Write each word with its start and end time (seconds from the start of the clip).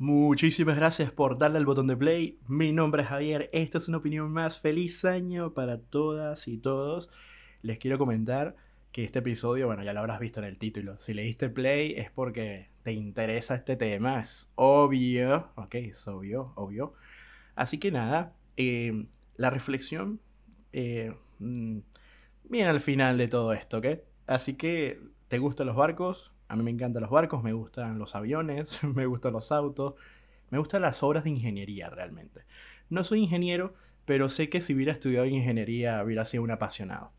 Muchísimas 0.00 0.76
gracias 0.76 1.12
por 1.12 1.36
darle 1.36 1.58
al 1.58 1.66
botón 1.66 1.86
de 1.86 1.94
play. 1.94 2.38
Mi 2.48 2.72
nombre 2.72 3.02
es 3.02 3.08
Javier. 3.08 3.50
Esta 3.52 3.76
es 3.76 3.86
una 3.86 3.98
opinión 3.98 4.32
más. 4.32 4.58
Feliz 4.58 5.04
año 5.04 5.52
para 5.52 5.78
todas 5.78 6.48
y 6.48 6.56
todos. 6.56 7.10
Les 7.60 7.76
quiero 7.76 7.98
comentar 7.98 8.56
que 8.92 9.04
este 9.04 9.18
episodio, 9.18 9.66
bueno, 9.66 9.82
ya 9.82 9.92
lo 9.92 10.00
habrás 10.00 10.18
visto 10.18 10.40
en 10.40 10.46
el 10.46 10.56
título. 10.56 10.98
Si 11.00 11.12
le 11.12 11.20
diste 11.20 11.50
play 11.50 11.92
es 11.98 12.10
porque 12.10 12.70
te 12.82 12.94
interesa 12.94 13.54
este 13.54 13.76
tema. 13.76 14.22
Es 14.22 14.50
obvio. 14.54 15.50
Ok, 15.56 15.74
es 15.74 16.08
obvio, 16.08 16.54
obvio. 16.56 16.94
Así 17.54 17.76
que 17.76 17.90
nada, 17.90 18.34
eh, 18.56 19.04
la 19.36 19.50
reflexión 19.50 20.18
eh, 20.72 21.14
mm, 21.40 21.80
viene 22.44 22.70
al 22.70 22.80
final 22.80 23.18
de 23.18 23.28
todo 23.28 23.52
esto, 23.52 23.76
¿ok? 23.76 23.86
Así 24.26 24.54
que, 24.54 24.98
¿te 25.28 25.36
gustan 25.36 25.66
los 25.66 25.76
barcos? 25.76 26.32
A 26.50 26.56
mí 26.56 26.64
me 26.64 26.72
encantan 26.72 27.02
los 27.02 27.12
barcos, 27.12 27.44
me 27.44 27.52
gustan 27.52 28.00
los 28.00 28.16
aviones, 28.16 28.82
me 28.96 29.06
gustan 29.06 29.32
los 29.32 29.52
autos, 29.52 29.94
me 30.50 30.58
gustan 30.58 30.82
las 30.82 31.00
obras 31.04 31.22
de 31.22 31.30
ingeniería 31.30 31.88
realmente. 31.88 32.40
No 32.88 33.04
soy 33.04 33.20
ingeniero, 33.20 33.74
pero 34.04 34.28
sé 34.28 34.48
que 34.48 34.60
si 34.60 34.74
hubiera 34.74 34.90
estudiado 34.90 35.26
ingeniería 35.26 36.02
hubiera 36.02 36.24
sido 36.24 36.42
un 36.42 36.50
apasionado. 36.50 37.12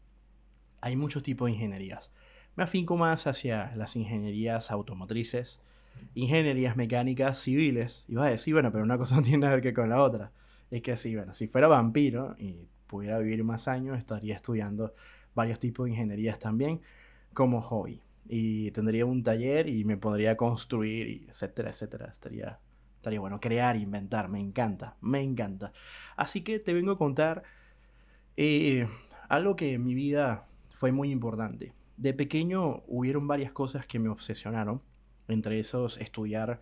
Hay 0.81 0.97
muchos 0.97 1.23
tipos 1.23 1.45
de 1.45 1.53
ingenierías. 1.53 2.11
Me 2.57 2.65
afinco 2.65 2.97
más 2.97 3.25
hacia 3.25 3.73
las 3.77 3.95
ingenierías 3.95 4.69
automotrices, 4.69 5.61
ingenierías 6.13 6.75
mecánicas 6.75 7.39
civiles. 7.39 8.03
Vas 8.09 8.27
a 8.27 8.31
decir, 8.31 8.53
bueno, 8.53 8.69
pero 8.69 8.83
una 8.83 8.97
cosa 8.97 9.15
no 9.15 9.21
tiene 9.21 9.37
nada 9.37 9.61
que 9.61 9.69
ver 9.69 9.75
con 9.75 9.89
la 9.89 10.03
otra. 10.03 10.33
Es 10.71 10.81
que 10.81 10.97
sí, 10.97 11.15
bueno, 11.15 11.31
si 11.31 11.47
fuera 11.47 11.69
vampiro 11.69 12.35
y 12.37 12.67
pudiera 12.85 13.17
vivir 13.19 13.45
más 13.45 13.69
años, 13.69 13.97
estaría 13.97 14.35
estudiando 14.35 14.93
varios 15.33 15.57
tipos 15.57 15.85
de 15.85 15.91
ingenierías 15.91 16.37
también 16.37 16.81
como 17.33 17.61
hobby 17.61 18.01
y 18.33 18.71
tendría 18.71 19.05
un 19.05 19.23
taller 19.23 19.67
y 19.67 19.83
me 19.83 19.97
podría 19.97 20.37
construir, 20.37 21.09
y 21.09 21.27
etcétera, 21.27 21.69
etcétera. 21.69 22.05
Estaría, 22.09 22.59
estaría 22.95 23.19
bueno 23.19 23.41
crear, 23.41 23.75
inventar, 23.75 24.29
me 24.29 24.39
encanta, 24.39 24.95
me 25.01 25.21
encanta. 25.21 25.73
Así 26.15 26.39
que 26.39 26.57
te 26.57 26.73
vengo 26.73 26.93
a 26.93 26.97
contar 26.97 27.43
eh, 28.37 28.87
algo 29.27 29.57
que 29.57 29.73
en 29.73 29.83
mi 29.83 29.93
vida 29.93 30.47
fue 30.69 30.93
muy 30.93 31.11
importante. 31.11 31.73
De 31.97 32.13
pequeño 32.13 32.83
hubieron 32.87 33.27
varias 33.27 33.51
cosas 33.51 33.85
que 33.85 33.99
me 33.99 34.07
obsesionaron, 34.07 34.81
entre 35.27 35.59
esos 35.59 35.97
estudiar 35.97 36.61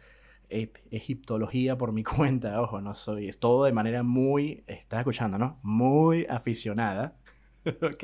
egiptología 0.49 1.77
por 1.77 1.91
mi 1.91 2.03
cuenta, 2.17 2.59
ojo, 2.63 2.81
no 2.81 2.95
soy, 2.95 3.27
es 3.29 3.39
todo 3.39 3.65
de 3.65 3.73
manera 3.73 4.01
muy, 4.01 4.63
estás 4.65 5.01
escuchando, 5.01 5.37
¿no? 5.37 5.59
Muy 5.61 6.25
aficionada, 6.25 7.15
¿ok? 7.83 8.03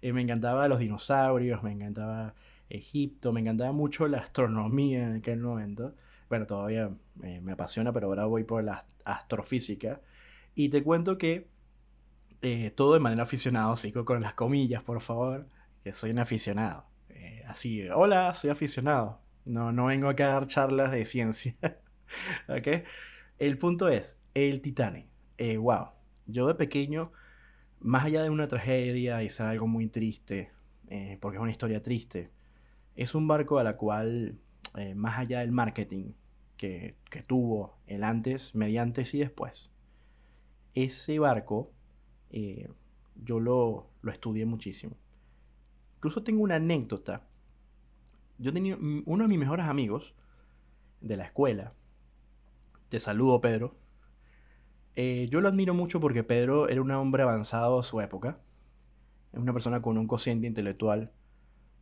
Y 0.00 0.12
me 0.12 0.22
encantaba 0.22 0.68
los 0.68 0.78
dinosaurios, 0.78 1.60
me 1.64 1.72
encantaba 1.72 2.36
Egipto, 2.68 3.32
me 3.32 3.40
encantaba 3.40 3.72
mucho 3.72 4.08
la 4.08 4.18
astronomía 4.18 5.06
en 5.06 5.16
aquel 5.16 5.40
momento. 5.40 5.94
Bueno, 6.28 6.46
todavía 6.46 6.90
me 7.16 7.52
apasiona, 7.52 7.92
pero 7.92 8.08
ahora 8.08 8.24
voy 8.24 8.44
por 8.44 8.64
la 8.64 8.86
astrofísica. 9.04 10.00
Y 10.54 10.68
te 10.68 10.82
cuento 10.82 11.18
que 11.18 11.48
eh, 12.46 12.70
todo 12.70 12.92
de 12.92 13.00
manera 13.00 13.22
aficionado, 13.22 13.74
sigo 13.74 14.04
con 14.04 14.20
las 14.20 14.34
comillas, 14.34 14.82
por 14.82 15.00
favor, 15.00 15.48
que 15.82 15.94
soy 15.94 16.10
un 16.10 16.18
aficionado. 16.18 16.84
Eh, 17.08 17.42
así, 17.46 17.88
hola, 17.88 18.34
soy 18.34 18.50
aficionado. 18.50 19.20
No, 19.46 19.72
no 19.72 19.86
vengo 19.86 20.10
acá 20.10 20.28
a 20.28 20.34
dar 20.34 20.46
charlas 20.46 20.92
de 20.92 21.06
ciencia. 21.06 21.56
¿Ok? 22.48 22.84
El 23.38 23.56
punto 23.56 23.88
es, 23.88 24.18
el 24.34 24.60
Titanic. 24.60 25.06
Eh, 25.38 25.56
wow. 25.56 25.88
Yo 26.26 26.46
de 26.46 26.54
pequeño, 26.54 27.12
más 27.80 28.04
allá 28.04 28.22
de 28.22 28.28
una 28.28 28.46
tragedia 28.46 29.22
y 29.22 29.30
ser 29.30 29.46
algo 29.46 29.66
muy 29.66 29.88
triste, 29.88 30.52
porque 31.20 31.38
es 31.38 31.42
una 31.42 31.50
historia 31.50 31.82
triste, 31.82 32.30
es 32.96 33.14
un 33.14 33.26
barco 33.26 33.58
a 33.58 33.64
la 33.64 33.76
cual, 33.76 34.38
eh, 34.76 34.94
más 34.94 35.18
allá 35.18 35.40
del 35.40 35.52
marketing 35.52 36.12
que, 36.56 36.96
tuvo 37.26 37.78
el 37.86 38.02
antes, 38.02 38.54
mediante 38.54 39.02
y 39.12 39.18
después, 39.18 39.70
ese 40.74 41.18
barco 41.18 41.72
eh, 42.30 42.68
yo 43.14 43.38
lo, 43.38 43.90
lo 44.02 44.12
estudié 44.12 44.46
muchísimo. 44.46 44.96
Incluso 45.96 46.22
tengo 46.22 46.42
una 46.42 46.56
anécdota. 46.56 47.26
Yo 48.38 48.52
tenía 48.52 48.76
uno 48.76 49.24
de 49.24 49.28
mis 49.28 49.38
mejores 49.38 49.66
amigos 49.66 50.14
de 51.00 51.16
la 51.16 51.24
escuela. 51.24 51.74
Te 52.88 52.98
saludo, 52.98 53.40
Pedro. 53.40 53.76
Eh, 54.96 55.28
yo 55.30 55.40
lo 55.40 55.48
admiro 55.48 55.74
mucho 55.74 56.00
porque 56.00 56.22
Pedro 56.22 56.68
era 56.68 56.80
un 56.80 56.90
hombre 56.90 57.22
avanzado 57.22 57.78
a 57.78 57.82
su 57.82 58.00
época. 58.00 58.38
Es 59.32 59.38
una 59.38 59.52
persona 59.52 59.82
con 59.82 59.98
un 59.98 60.06
cociente 60.06 60.46
intelectual 60.46 61.12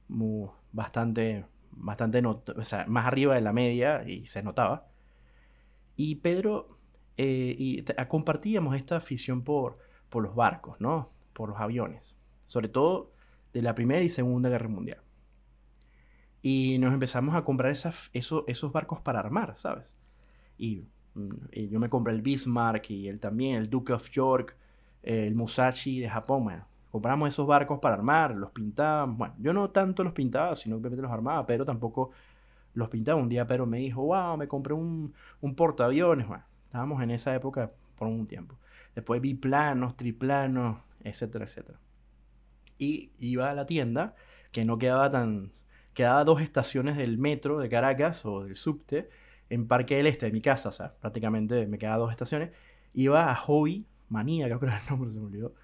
muy, 0.08 0.48
bastante, 0.72 1.46
bastante 1.70 2.22
más 2.22 3.06
arriba 3.06 3.34
de 3.34 3.40
la 3.40 3.52
media 3.52 4.08
y 4.08 4.26
se 4.26 4.42
notaba. 4.42 4.88
Y 5.96 6.16
Pedro 6.16 6.78
eh, 7.16 7.54
y 7.58 7.84
compartíamos 8.08 8.74
esta 8.74 8.96
afición 8.96 9.42
por, 9.42 9.78
por 10.08 10.22
los 10.22 10.34
barcos, 10.34 10.80
¿no? 10.80 11.10
Por 11.32 11.50
los 11.50 11.60
aviones. 11.60 12.16
Sobre 12.46 12.68
todo 12.68 13.12
de 13.52 13.62
la 13.62 13.74
Primera 13.74 14.02
y 14.02 14.08
Segunda 14.08 14.48
Guerra 14.48 14.68
Mundial. 14.68 15.02
Y 16.40 16.78
nos 16.78 16.92
empezamos 16.92 17.34
a 17.34 17.44
comprar 17.44 17.70
esos, 17.70 18.10
esos 18.12 18.72
barcos 18.72 19.00
para 19.00 19.20
armar, 19.20 19.56
¿sabes? 19.56 19.96
Y, 20.58 20.86
mm, 21.14 21.30
y, 21.52 21.68
yo 21.68 21.78
me 21.78 21.88
compré 21.88 22.12
el 22.14 22.22
Bismarck 22.22 22.90
y 22.90 23.08
él 23.08 23.20
también, 23.20 23.56
el 23.56 23.70
Duke 23.70 23.92
of 23.92 24.10
York, 24.10 24.56
el 25.02 25.34
Musashi 25.34 26.00
de 26.00 26.08
Japón, 26.08 26.44
bueno, 26.44 26.66
compramos 26.92 27.28
esos 27.28 27.46
barcos 27.46 27.80
para 27.80 27.94
armar, 27.94 28.36
los 28.36 28.50
pintábamos. 28.50 29.16
Bueno, 29.16 29.34
yo 29.38 29.52
no 29.54 29.70
tanto 29.70 30.04
los 30.04 30.12
pintaba, 30.12 30.54
sino 30.54 30.80
que 30.80 30.90
los 30.90 31.10
armaba, 31.10 31.46
pero 31.46 31.64
tampoco 31.64 32.10
los 32.74 32.90
pintaba. 32.90 33.20
Un 33.20 33.30
día 33.30 33.46
pero 33.46 33.64
me 33.66 33.78
dijo, 33.78 34.02
wow, 34.02 34.36
me 34.36 34.46
compré 34.46 34.74
un, 34.74 35.14
un 35.40 35.54
portaaviones. 35.56 36.28
Bueno, 36.28 36.44
estábamos 36.66 37.02
en 37.02 37.10
esa 37.10 37.34
época 37.34 37.72
por 37.96 38.08
un 38.08 38.26
tiempo. 38.26 38.58
Después 38.94 39.22
vi 39.22 39.32
planos, 39.32 39.96
triplanos, 39.96 40.80
etcétera, 41.00 41.46
etcétera. 41.46 41.80
Y 42.76 43.10
iba 43.18 43.50
a 43.50 43.54
la 43.54 43.64
tienda, 43.64 44.14
que 44.52 44.64
no 44.64 44.78
quedaba 44.78 45.10
tan... 45.10 45.52
Quedaba 45.94 46.24
dos 46.24 46.40
estaciones 46.40 46.96
del 46.96 47.18
metro 47.18 47.58
de 47.58 47.68
Caracas 47.68 48.24
o 48.24 48.44
del 48.44 48.56
subte 48.56 49.08
en 49.50 49.66
Parque 49.66 49.96
del 49.96 50.06
Este, 50.06 50.26
de 50.26 50.32
mi 50.32 50.40
casa, 50.40 50.70
o 50.70 50.72
sea, 50.72 50.94
prácticamente 50.94 51.66
me 51.66 51.78
quedaba 51.78 51.98
dos 51.98 52.10
estaciones. 52.10 52.50
Iba 52.94 53.30
a 53.30 53.34
Hobby, 53.34 53.86
Manía, 54.08 54.46
creo 54.46 54.60
que 54.60 54.66
era 54.66 54.78
el 54.78 54.86
nombre, 54.88 55.10
se 55.10 55.18
me 55.20 55.26
olvidó. 55.26 55.54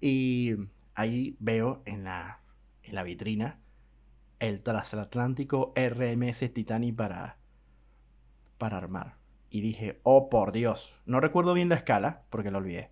Y 0.00 0.54
ahí 0.96 1.36
veo 1.38 1.82
en 1.84 2.02
la, 2.02 2.40
en 2.82 2.94
la 2.96 3.04
vitrina 3.04 3.60
el 4.40 4.62
transatlántico 4.62 5.72
RMS 5.76 6.52
Titanic 6.52 6.96
para, 6.96 7.38
para 8.58 8.78
armar. 8.78 9.16
Y 9.48 9.60
dije, 9.60 10.00
oh 10.02 10.28
por 10.28 10.52
Dios, 10.52 10.96
no 11.06 11.20
recuerdo 11.20 11.54
bien 11.54 11.68
la 11.68 11.76
escala 11.76 12.24
porque 12.30 12.50
lo 12.50 12.58
olvidé. 12.58 12.90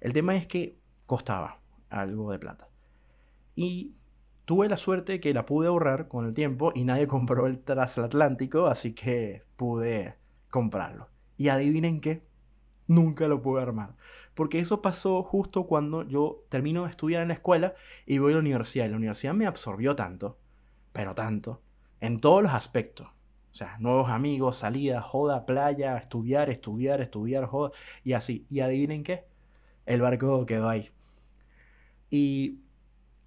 El 0.00 0.12
tema 0.12 0.36
es 0.36 0.46
que 0.46 0.78
costaba 1.06 1.60
algo 1.90 2.30
de 2.30 2.38
plata. 2.38 2.68
Y 3.56 3.94
tuve 4.44 4.68
la 4.68 4.76
suerte 4.76 5.20
que 5.20 5.34
la 5.34 5.46
pude 5.46 5.68
ahorrar 5.68 6.08
con 6.08 6.26
el 6.26 6.34
tiempo 6.34 6.72
y 6.74 6.84
nadie 6.84 7.06
compró 7.08 7.46
el 7.46 7.60
transatlántico, 7.60 8.66
así 8.66 8.94
que 8.94 9.42
pude 9.56 10.16
comprarlo. 10.50 11.08
Y 11.36 11.48
adivinen 11.48 12.00
qué, 12.00 12.26
nunca 12.86 13.28
lo 13.28 13.42
pude 13.42 13.62
armar. 13.62 13.96
Porque 14.34 14.58
eso 14.58 14.82
pasó 14.82 15.22
justo 15.22 15.66
cuando 15.66 16.02
yo 16.02 16.44
termino 16.48 16.84
de 16.84 16.90
estudiar 16.90 17.22
en 17.22 17.28
la 17.28 17.34
escuela 17.34 17.74
y 18.06 18.18
voy 18.18 18.32
a 18.32 18.34
la 18.36 18.40
universidad. 18.40 18.86
Y 18.86 18.90
la 18.90 18.96
universidad 18.96 19.34
me 19.34 19.46
absorbió 19.46 19.94
tanto, 19.94 20.38
pero 20.92 21.14
tanto, 21.14 21.62
en 22.00 22.20
todos 22.20 22.42
los 22.42 22.52
aspectos. 22.52 23.08
O 23.52 23.56
sea, 23.56 23.76
nuevos 23.78 24.10
amigos, 24.10 24.56
salida, 24.56 25.00
joda, 25.00 25.46
playa, 25.46 25.96
estudiar, 25.96 26.50
estudiar, 26.50 27.00
estudiar, 27.00 27.46
joda, 27.46 27.70
y 28.02 28.14
así. 28.14 28.46
Y 28.50 28.60
adivinen 28.60 29.04
qué, 29.04 29.26
el 29.86 30.00
barco 30.00 30.44
quedó 30.44 30.68
ahí. 30.68 30.90
Y 32.10 32.60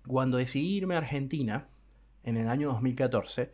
cuando 0.06 0.38
decidí 0.38 0.76
irme 0.76 0.96
a 0.96 1.00
Argentina, 1.00 1.70
en 2.24 2.36
el 2.36 2.50
año 2.50 2.68
2014, 2.68 3.54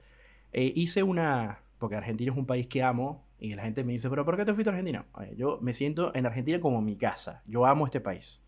eh, 0.51 0.73
hice 0.75 1.03
una, 1.03 1.59
porque 1.77 1.95
Argentina 1.95 2.31
es 2.31 2.37
un 2.37 2.47
país 2.47 2.65
que 2.65 2.81
amo, 2.81 3.23
y 3.43 3.55
la 3.55 3.63
gente 3.63 3.83
me 3.83 3.91
dice, 3.91 4.09
pero 4.09 4.23
¿por 4.23 4.37
qué 4.37 4.45
te 4.45 4.53
fuiste 4.53 4.69
a 4.69 4.71
Argentina? 4.71 5.05
yo 5.35 5.59
me 5.61 5.73
siento 5.73 6.15
en 6.15 6.25
Argentina 6.25 6.61
como 6.61 6.81
mi 6.81 6.95
casa. 6.95 7.43
Yo 7.45 7.65
amo 7.65 7.85
este 7.85 7.99
país. 7.99 8.41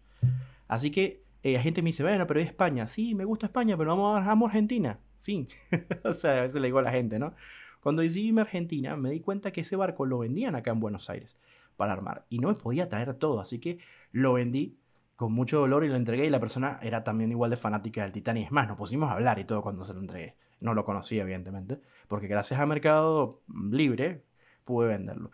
Así 0.69 0.89
que 0.89 1.25
eh, 1.43 1.51
la 1.51 1.61
gente 1.61 1.81
me 1.81 1.89
dice, 1.89 2.01
bueno, 2.01 2.25
pero 2.25 2.39
es 2.39 2.47
España. 2.47 2.87
Sí, 2.87 3.13
me 3.13 3.25
gusta 3.25 3.47
España, 3.47 3.75
pero 3.75 3.89
vamos 3.89 4.25
amo 4.25 4.45
Argentina. 4.45 4.97
Fin. 5.19 5.49
o 6.05 6.13
sea, 6.13 6.39
a 6.39 6.41
veces 6.43 6.61
le 6.61 6.69
digo 6.69 6.79
a 6.79 6.81
la 6.81 6.91
gente, 6.91 7.19
¿no? 7.19 7.33
Cuando 7.81 8.03
decidí 8.03 8.27
irme 8.27 8.39
a 8.39 8.45
Argentina, 8.45 8.95
me 8.95 9.09
di 9.09 9.19
cuenta 9.19 9.51
que 9.51 9.61
ese 9.61 9.75
barco 9.75 10.05
lo 10.05 10.19
vendían 10.19 10.55
acá 10.55 10.71
en 10.71 10.79
Buenos 10.79 11.09
Aires 11.09 11.35
para 11.75 11.91
armar. 11.91 12.25
Y 12.29 12.39
no 12.39 12.47
me 12.47 12.55
podía 12.55 12.87
traer 12.87 13.15
todo. 13.15 13.41
Así 13.41 13.59
que 13.59 13.79
lo 14.13 14.31
vendí 14.31 14.77
con 15.17 15.33
mucho 15.33 15.59
dolor 15.59 15.83
y 15.83 15.89
lo 15.89 15.97
entregué. 15.97 16.25
Y 16.25 16.29
la 16.29 16.39
persona 16.39 16.79
era 16.81 17.03
también 17.03 17.31
igual 17.31 17.49
de 17.49 17.57
fanática 17.57 18.03
del 18.03 18.13
Titanic. 18.13 18.45
Es 18.45 18.51
más, 18.53 18.69
nos 18.69 18.77
pusimos 18.77 19.09
a 19.09 19.15
hablar 19.15 19.39
y 19.39 19.43
todo 19.43 19.61
cuando 19.61 19.83
se 19.83 19.93
lo 19.93 19.99
entregué. 19.99 20.37
No 20.61 20.73
lo 20.73 20.85
conocía, 20.85 21.23
evidentemente. 21.23 21.81
Porque 22.07 22.27
gracias 22.27 22.61
a 22.61 22.65
Mercado 22.65 23.41
Libre, 23.69 24.23
pude 24.65 24.87
venderlo. 24.89 25.31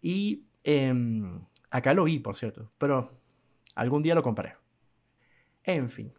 Y 0.00 0.44
em, 0.62 1.40
acá 1.70 1.94
lo 1.94 2.04
vi, 2.04 2.18
por 2.20 2.36
cierto, 2.36 2.70
pero 2.78 3.10
algún 3.74 4.02
día 4.02 4.14
lo 4.14 4.22
compré. 4.22 4.54
En 5.64 5.88
fin, 5.88 6.12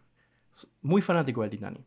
muy 0.81 1.01
fanático 1.01 1.41
del 1.41 1.51
Titanic. 1.51 1.85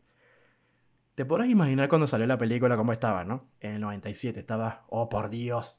Te 1.15 1.25
podrás 1.25 1.49
imaginar 1.49 1.89
cuando 1.89 2.07
salió 2.07 2.25
la 2.25 2.37
película 2.37 2.77
cómo 2.77 2.93
estaba, 2.93 3.25
¿no? 3.25 3.45
En 3.59 3.75
el 3.75 3.81
97 3.81 4.39
estaba, 4.39 4.85
oh 4.87 5.09
por 5.09 5.29
Dios, 5.29 5.77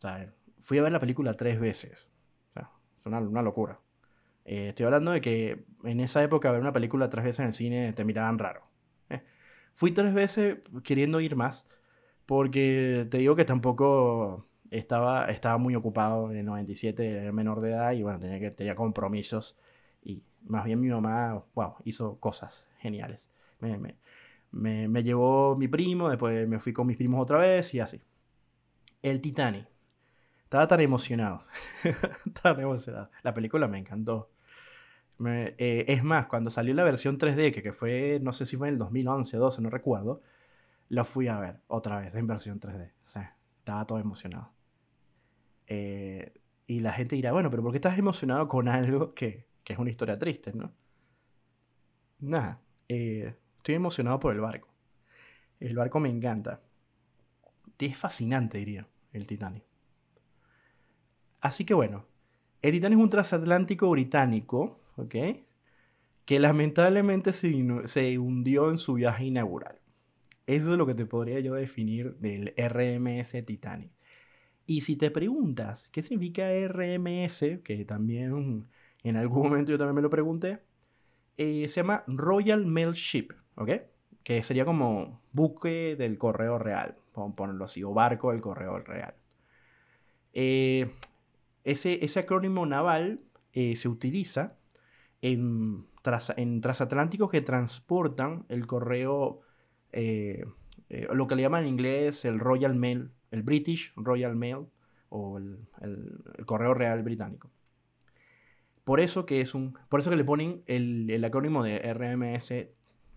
fui 0.58 0.79
a 0.79 0.82
ver 0.82 0.93
la 0.93 0.99
película 0.99 1.35
tres 1.35 1.58
veces. 1.58 2.08
O 2.50 2.53
sea, 2.53 2.70
es 2.99 3.06
una, 3.06 3.20
una 3.20 3.41
locura. 3.41 3.81
Eh, 4.44 4.69
estoy 4.69 4.87
hablando 4.87 5.12
de 5.12 5.20
que 5.20 5.64
en 5.85 6.00
esa 6.00 6.23
época 6.23 6.50
ver 6.50 6.61
una 6.61 6.73
película 6.73 7.08
tres 7.08 7.25
veces 7.25 7.41
en 7.41 7.46
el 7.46 7.53
cine 7.53 7.93
te 7.93 8.05
miraban 8.05 8.38
raro. 8.38 8.62
¿eh? 9.08 9.23
Fui 9.75 9.93
tres 9.93 10.12
veces 10.12 10.58
queriendo 10.82 11.20
ir 11.20 11.37
más, 11.37 11.67
porque 12.26 13.06
te 13.11 13.19
digo 13.19 13.37
que 13.37 13.44
tampoco 13.44 14.46
estaba, 14.70 15.26
estaba 15.26 15.58
muy 15.58 15.75
ocupado 15.75 16.31
en 16.31 16.38
el 16.38 16.46
97, 16.46 17.22
era 17.22 17.32
menor 17.32 17.61
de 17.61 17.70
edad 17.70 17.93
y 17.93 18.02
bueno, 18.02 18.20
tenía, 18.20 18.38
que, 18.38 18.50
tenía 18.50 18.75
compromisos. 18.75 19.58
Y 20.02 20.22
más 20.43 20.64
bien 20.64 20.81
mi 20.81 20.88
mamá, 20.88 21.44
wow, 21.55 21.75
hizo 21.84 22.19
cosas 22.20 22.67
geniales. 22.78 23.31
Me, 23.61 23.76
me, 23.78 23.96
me, 24.52 24.88
me 24.88 25.02
llevó 25.02 25.56
mi 25.56 25.69
primo, 25.69 26.08
después 26.08 26.49
me 26.49 26.58
fui 26.61 26.72
con 26.72 26.87
mis 26.87 26.96
primos 26.96 27.20
otra 27.20 27.38
vez 27.38 27.75
y 27.75 27.81
así. 27.81 28.00
El 29.02 29.20
Titanic. 29.20 29.67
Estaba 30.44 30.67
tan 30.67 30.81
emocionado. 30.81 31.44
tan 32.43 32.61
emocionado. 32.61 33.11
La 33.22 33.34
película 33.34 33.69
me 33.69 33.78
encantó. 33.78 34.31
Eh, 35.26 35.84
es 35.88 36.02
más, 36.02 36.26
cuando 36.26 36.50
salió 36.50 36.75
la 36.75 36.82
versión 36.82 37.19
3D, 37.19 37.52
que, 37.52 37.62
que, 37.62 37.72
fue, 37.72 38.19
no 38.22 38.32
sé 38.32 38.46
si 38.46 38.56
fue 38.56 38.69
en 38.69 38.75
el 38.75 38.78
2011 38.78 39.37
o 39.37 39.40
12, 39.40 39.62
no 39.62 39.70
recuerdo, 39.70 40.22
lo 40.88 41.05
fui 41.05 41.28
a 41.28 41.38
ver 41.38 41.61
otra 41.69 42.00
vez 42.00 42.14
en 42.14 42.26
versión 42.26 42.58
3D. 42.58 42.93
O 43.05 43.06
sea, 43.06 43.37
estaba 43.58 43.87
todo 43.87 43.99
emocionado. 43.99 44.52
Eh, 45.70 46.34
y 46.67 46.81
la 46.81 46.93
gente 46.93 47.17
dirá, 47.17 47.32
bueno, 47.32 47.49
pero 47.50 47.62
¿por 47.62 47.72
qué 47.72 47.78
estás 47.78 47.96
emocionado 47.96 48.49
con 48.49 48.69
algo 48.69 49.14
que, 49.14 49.46
que 49.64 49.72
es 49.72 49.78
una 49.78 49.90
historia 49.90 50.17
triste, 50.17 50.52
no? 50.52 50.72
Nada, 52.19 52.61
eh, 52.88 53.34
estoy 53.56 53.76
emocionado 53.76 54.19
por 54.19 54.34
el 54.34 54.40
barco. 54.40 54.69
El 55.61 55.76
barco 55.76 56.00
me 56.00 56.11
encanta. 56.11 56.61
Es 57.78 57.96
fascinante, 57.96 58.58
diría, 58.58 58.87
el 59.12 59.26
Titanic. 59.26 59.64
Así 61.40 61.64
que 61.64 61.72
bueno, 61.72 62.05
el 62.62 62.72
Titanic 62.72 62.99
es 62.99 63.02
un 63.02 63.11
transatlántico 63.11 63.88
británico, 63.88 64.81
¿ok? 64.96 65.14
Que 66.26 66.38
lamentablemente 66.40 67.32
se, 67.32 68.19
hundió 68.19 68.70
en 68.70 68.76
su 68.76 68.94
viaje 68.94 69.25
inaugural. 69.25 69.81
Eso 70.46 70.72
es 70.72 70.78
lo 70.78 70.87
que 70.87 70.94
te 70.94 71.06
podría 71.06 71.40
yo 71.40 71.55
definir 71.55 72.17
del 72.17 72.52
RMS 72.56 73.43
Titanic. 73.46 73.93
Y 74.70 74.82
si 74.82 74.94
te 74.94 75.11
preguntas 75.11 75.88
qué 75.88 76.00
significa 76.00 76.49
RMS, 76.49 77.58
que 77.64 77.84
también 77.84 78.69
en 79.02 79.17
algún 79.17 79.43
momento 79.49 79.72
yo 79.72 79.78
también 79.78 79.96
me 79.96 80.00
lo 80.00 80.11
pregunté, 80.11 80.61
eh, 81.37 81.67
se 81.67 81.81
llama 81.81 82.05
Royal 82.06 82.64
Mail 82.67 82.93
Ship, 82.93 83.32
¿ok? 83.56 83.70
Que 84.22 84.44
sería 84.44 84.64
como 84.64 85.22
buque 85.32 85.96
del 85.96 86.19
correo 86.19 86.56
real, 86.61 86.94
vamos 87.17 87.32
a 87.32 87.34
ponerlo 87.34 87.64
así, 87.64 87.82
o 87.82 87.93
barco 87.93 88.31
del 88.31 88.40
correo 88.40 88.78
real. 88.78 89.14
Eh, 90.34 90.88
ese, 91.64 92.20
acrónimo 92.20 92.64
naval 92.64 93.19
eh, 93.52 93.75
se 93.75 93.88
utiliza 93.88 94.56
en, 95.20 95.84
en, 96.37 96.61
transatlánticos 96.61 97.28
que 97.28 97.40
transportan 97.40 98.46
el 98.49 98.69
correo, 98.69 99.40
lo 99.90 101.26
que 101.26 101.34
le 101.34 101.43
llaman 101.43 101.64
en 101.64 101.70
inglés 101.70 102.25
el 102.25 102.38
Royal 102.38 102.76
Mail, 102.76 103.11
el 103.31 103.43
British 103.43 103.93
Royal 103.97 104.37
Mail 104.37 104.67
o 105.09 105.38
el, 105.38 105.59
correo 106.47 106.75
real 106.75 107.03
británico. 107.03 107.50
Por 108.85 109.00
eso 109.00 109.27
que 109.27 109.41
es 109.41 109.55
un, 109.55 109.79
por 109.88 110.00
eso 110.00 110.11
que 110.11 110.17
le 110.17 110.25
ponen 110.25 110.62
el, 110.67 111.23
acrónimo 111.25 111.62
de 111.62 111.79
RMS 111.93 112.53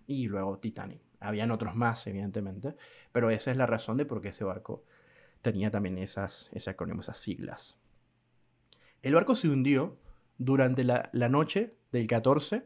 y 0.07 0.27
luego 0.27 0.59
Titanic. 0.59 1.01
Habían 1.19 1.51
otros 1.51 1.73
más, 1.75 2.05
evidentemente, 2.07 2.75
pero 3.11 3.29
esa 3.29 3.51
es 3.51 3.57
la 3.57 3.65
razón 3.65 3.97
de 3.97 4.05
por 4.05 4.21
qué 4.21 4.29
ese 4.29 4.43
barco 4.43 4.83
tenía 5.41 5.71
también 5.71 5.97
esas, 5.97 6.49
ese 6.53 6.69
acrónimo, 6.69 6.99
esas 6.99 7.17
siglas. 7.17 7.77
El 9.01 9.15
barco 9.15 9.35
se 9.35 9.47
hundió 9.47 9.97
durante 10.37 10.83
la, 10.83 11.09
noche 11.29 11.75
del 11.91 12.07
14 12.07 12.63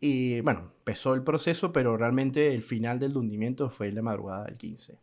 y 0.00 0.40
bueno, 0.42 0.72
empezó 0.78 1.14
el 1.14 1.24
proceso, 1.24 1.72
pero 1.72 1.96
realmente 1.96 2.54
el 2.54 2.62
final 2.62 2.98
del 2.98 3.16
hundimiento 3.16 3.68
fue 3.70 3.88
en 3.88 3.96
la 3.96 4.02
madrugada 4.02 4.44
del 4.44 4.56
15 4.56 4.98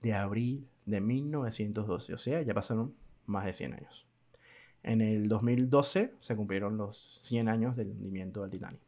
de 0.00 0.14
abril 0.14 0.68
de 0.86 1.00
1912, 1.00 2.14
o 2.14 2.18
sea, 2.18 2.42
ya 2.42 2.54
pasaron 2.54 2.94
más 3.26 3.44
de 3.46 3.52
100 3.52 3.74
años. 3.74 4.06
En 4.82 5.00
el 5.00 5.28
2012 5.28 6.14
se 6.18 6.36
cumplieron 6.36 6.76
los 6.76 7.20
100 7.22 7.48
años 7.48 7.76
del 7.76 7.90
hundimiento 7.90 8.42
del 8.42 8.50
Titanic. 8.50 8.80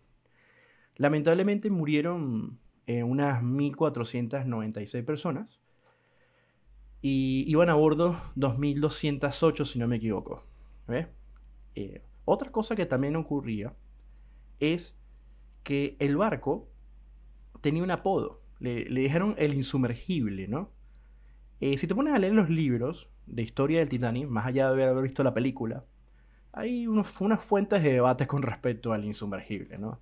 Lamentablemente 0.96 1.70
murieron 1.70 2.58
eh, 2.86 3.02
unas 3.02 3.42
1.496 3.42 5.04
personas 5.04 5.60
y 7.00 7.44
iban 7.48 7.68
a 7.68 7.74
bordo 7.74 8.20
2.208 8.36 9.64
si 9.64 9.78
no 9.78 9.88
me 9.88 9.96
equivoco. 9.96 10.44
Eh, 11.74 12.02
otra 12.24 12.50
cosa 12.50 12.74
que 12.76 12.86
también 12.86 13.16
ocurría 13.16 13.74
es 14.60 14.96
que 15.62 15.96
el 15.98 16.16
barco 16.16 16.68
tenía 17.60 17.82
un 17.82 17.90
apodo. 17.90 18.42
Le, 18.58 18.84
dijeron 18.84 19.34
el 19.38 19.54
insumergible, 19.54 20.48
¿no? 20.48 20.72
Eh, 21.60 21.78
si 21.78 21.86
te 21.86 21.94
pones 21.94 22.14
a 22.14 22.18
leer 22.18 22.34
los 22.34 22.50
libros 22.50 23.08
de 23.26 23.42
historia 23.42 23.78
del 23.78 23.88
Titanic, 23.88 24.28
más 24.28 24.46
allá 24.46 24.70
de 24.72 24.84
haber 24.84 25.02
visto 25.02 25.22
la 25.22 25.34
película, 25.34 25.84
hay 26.52 26.86
unos, 26.86 27.20
unas 27.20 27.42
fuentes 27.42 27.82
de 27.82 27.92
debate 27.92 28.26
con 28.26 28.42
respecto 28.42 28.92
al 28.92 29.04
insumergible, 29.04 29.78
¿no? 29.78 30.00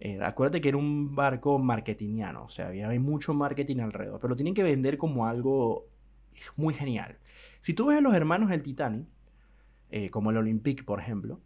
Eh, 0.00 0.18
acuérdate 0.22 0.60
que 0.60 0.68
era 0.68 0.78
un 0.78 1.14
barco 1.14 1.58
marketingiano, 1.58 2.44
o 2.44 2.48
sea, 2.48 2.68
había 2.68 2.88
mucho 3.00 3.32
marketing 3.32 3.78
alrededor, 3.78 4.20
pero 4.20 4.30
lo 4.30 4.36
tienen 4.36 4.54
que 4.54 4.62
vender 4.62 4.98
como 4.98 5.26
algo 5.26 5.86
muy 6.56 6.74
genial. 6.74 7.18
Si 7.60 7.72
tú 7.72 7.86
ves 7.86 7.98
a 7.98 8.00
los 8.02 8.14
hermanos 8.14 8.50
del 8.50 8.62
Titanic, 8.62 9.06
eh, 9.90 10.10
como 10.10 10.30
el 10.30 10.36
Olympique, 10.36 10.84
por 10.84 11.00
ejemplo, 11.00 11.40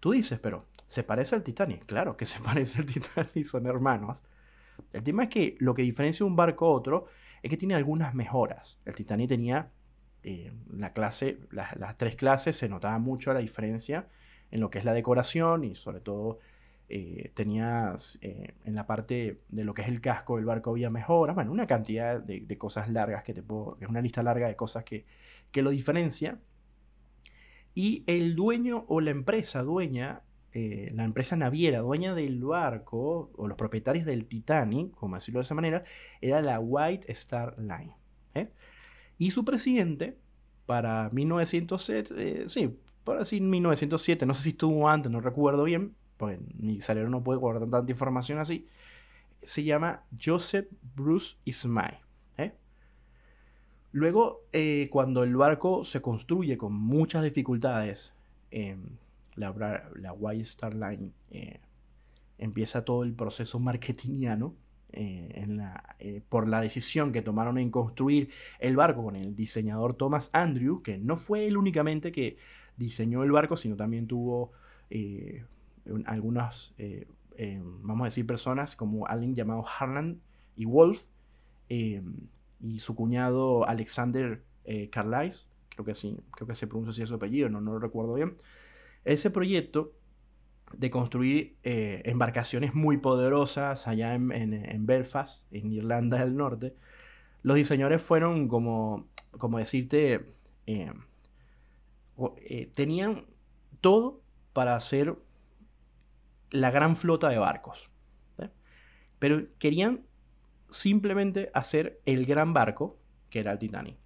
tú 0.00 0.12
dices, 0.12 0.38
pero 0.38 0.66
¿se 0.86 1.02
parece 1.02 1.34
al 1.34 1.42
Titanic? 1.42 1.86
Claro 1.86 2.16
que 2.16 2.26
se 2.26 2.40
parece 2.44 2.78
al 2.78 2.86
Titanic, 2.86 3.44
son 3.44 3.66
hermanos. 3.66 4.22
El 4.92 5.02
tema 5.02 5.24
es 5.24 5.30
que 5.30 5.56
lo 5.60 5.72
que 5.74 5.82
diferencia 5.82 6.26
un 6.26 6.36
barco 6.36 6.66
a 6.66 6.70
otro 6.70 7.06
es 7.46 7.50
que 7.50 7.56
tiene 7.56 7.74
algunas 7.74 8.14
mejoras. 8.14 8.80
El 8.84 8.94
Titanic 8.94 9.28
tenía 9.28 9.70
eh, 10.22 10.52
la 10.70 10.92
clase, 10.92 11.38
las 11.50 11.96
tres 11.96 12.16
clases, 12.16 12.56
se 12.56 12.68
notaba 12.68 12.98
mucho 12.98 13.32
la 13.32 13.38
diferencia 13.38 14.08
en 14.50 14.60
lo 14.60 14.70
que 14.70 14.78
es 14.78 14.84
la 14.84 14.94
decoración 14.94 15.64
y 15.64 15.74
sobre 15.74 16.00
todo 16.00 16.38
eh, 16.88 17.30
tenías 17.34 18.18
en 18.20 18.74
la 18.74 18.86
parte 18.86 19.42
de 19.48 19.64
lo 19.64 19.74
que 19.74 19.82
es 19.82 19.88
el 19.88 20.00
casco 20.00 20.36
del 20.36 20.44
barco 20.44 20.70
había 20.70 20.90
mejoras, 20.90 21.34
bueno, 21.34 21.52
una 21.52 21.66
cantidad 21.66 22.20
de, 22.20 22.58
cosas 22.58 22.88
largas 22.88 23.22
que 23.24 23.34
te 23.34 23.42
puedo, 23.42 23.76
es 23.80 23.88
una 23.88 24.00
lista 24.00 24.22
larga 24.22 24.48
de 24.48 24.56
cosas 24.56 24.84
que, 24.84 25.04
que 25.50 25.62
lo 25.62 25.70
diferencia 25.70 26.40
y 27.76 28.02
el 28.06 28.34
dueño 28.34 28.86
o 28.88 29.00
la 29.00 29.10
empresa 29.10 29.62
dueña, 29.62 30.22
eh, 30.58 30.90
la 30.94 31.04
empresa 31.04 31.36
naviera 31.36 31.80
dueña 31.80 32.14
del 32.14 32.42
barco, 32.42 33.30
o 33.36 33.46
los 33.46 33.58
propietarios 33.58 34.06
del 34.06 34.24
Titanic, 34.24 34.90
como 34.94 35.16
decirlo 35.16 35.40
de 35.40 35.42
esa 35.42 35.54
manera, 35.54 35.84
era 36.22 36.40
la 36.40 36.58
White 36.60 37.12
Star 37.12 37.58
Line. 37.58 37.92
¿eh? 38.32 38.50
Y 39.18 39.32
su 39.32 39.44
presidente, 39.44 40.16
para 40.64 41.10
1907, 41.10 42.14
eh, 42.16 42.48
sí, 42.48 42.74
para 43.04 43.18
decir 43.18 43.42
1907, 43.42 44.24
no 44.24 44.32
sé 44.32 44.44
si 44.44 44.48
estuvo 44.48 44.88
antes, 44.88 45.12
no 45.12 45.20
recuerdo 45.20 45.62
bien, 45.62 45.94
pues 46.16 46.38
mi 46.54 46.80
salero 46.80 47.10
no 47.10 47.22
puede 47.22 47.38
guardar 47.38 47.68
tanta 47.68 47.92
información 47.92 48.38
así, 48.38 48.66
se 49.42 49.62
llama 49.62 50.04
Joseph 50.18 50.68
Bruce 50.94 51.36
Ismay. 51.44 51.98
Luego, 53.92 54.42
cuando 54.90 55.22
el 55.22 55.36
barco 55.36 55.82
se 55.82 56.02
construye 56.02 56.58
con 56.58 56.74
muchas 56.74 57.24
dificultades, 57.24 58.12
la, 59.36 59.90
la 59.94 60.12
White 60.12 60.42
Star 60.42 60.74
Line 60.74 61.12
eh, 61.30 61.60
empieza 62.38 62.84
todo 62.84 63.04
el 63.04 63.14
proceso 63.14 63.58
marketingiano 63.58 64.54
eh, 64.92 66.22
por 66.28 66.48
la 66.48 66.60
decisión 66.60 67.12
que 67.12 67.22
tomaron 67.22 67.58
en 67.58 67.70
construir 67.70 68.30
el 68.58 68.76
barco 68.76 69.04
con 69.04 69.16
el 69.16 69.36
diseñador 69.36 69.94
Thomas 69.94 70.30
Andrew, 70.32 70.82
que 70.82 70.98
no 70.98 71.16
fue 71.16 71.46
él 71.46 71.56
únicamente 71.56 72.12
que 72.12 72.38
diseñó 72.76 73.22
el 73.22 73.32
barco, 73.32 73.56
sino 73.56 73.76
también 73.76 74.06
tuvo 74.06 74.52
algunas, 76.06 76.74
vamos 77.82 78.04
a 78.04 78.08
decir, 78.08 78.26
personas 78.26 78.76
como 78.76 79.06
alguien 79.06 79.34
llamado 79.34 79.64
Harlan 79.66 80.20
y 80.56 80.64
Wolf 80.64 81.06
y 81.68 82.78
su 82.78 82.94
cuñado 82.94 83.68
Alexander 83.68 84.42
eh, 84.64 84.88
Carlisle, 84.90 85.42
creo 85.68 85.84
que 85.84 85.94
sí, 85.94 86.16
creo 86.32 86.46
que 86.46 86.54
se 86.54 86.66
pronuncia 86.66 87.04
así 87.04 87.08
su 87.08 87.14
apellido, 87.14 87.48
no, 87.48 87.60
no 87.60 87.72
lo 87.72 87.78
recuerdo 87.78 88.14
bien. 88.14 88.36
Ese 89.06 89.30
proyecto 89.30 89.94
de 90.72 90.90
construir 90.90 91.56
eh, 91.62 92.02
embarcaciones 92.06 92.74
muy 92.74 92.96
poderosas 92.98 93.86
allá 93.86 94.14
en, 94.14 94.84
Belfast, 94.84 95.44
en 95.52 95.72
Irlanda 95.72 96.18
del 96.18 96.36
Norte, 96.36 96.74
los 97.42 97.54
diseñadores 97.54 98.02
fueron 98.02 98.48
como, 98.48 99.08
como 99.30 99.58
decirte, 99.58 100.26
eh, 100.66 100.92
tenían 102.74 103.26
todo 103.80 104.22
para 104.52 104.74
hacer 104.74 105.16
la 106.50 106.72
gran 106.72 106.96
flota 106.96 107.28
de 107.28 107.38
barcos. 107.38 107.90
Pero 109.20 109.46
querían 109.58 110.04
simplemente 110.68 111.50
hacer 111.54 112.00
el 112.06 112.26
gran 112.26 112.52
barco, 112.52 112.98
que 113.30 113.38
era 113.38 113.52
el 113.52 113.58
Titanic. 113.58 113.98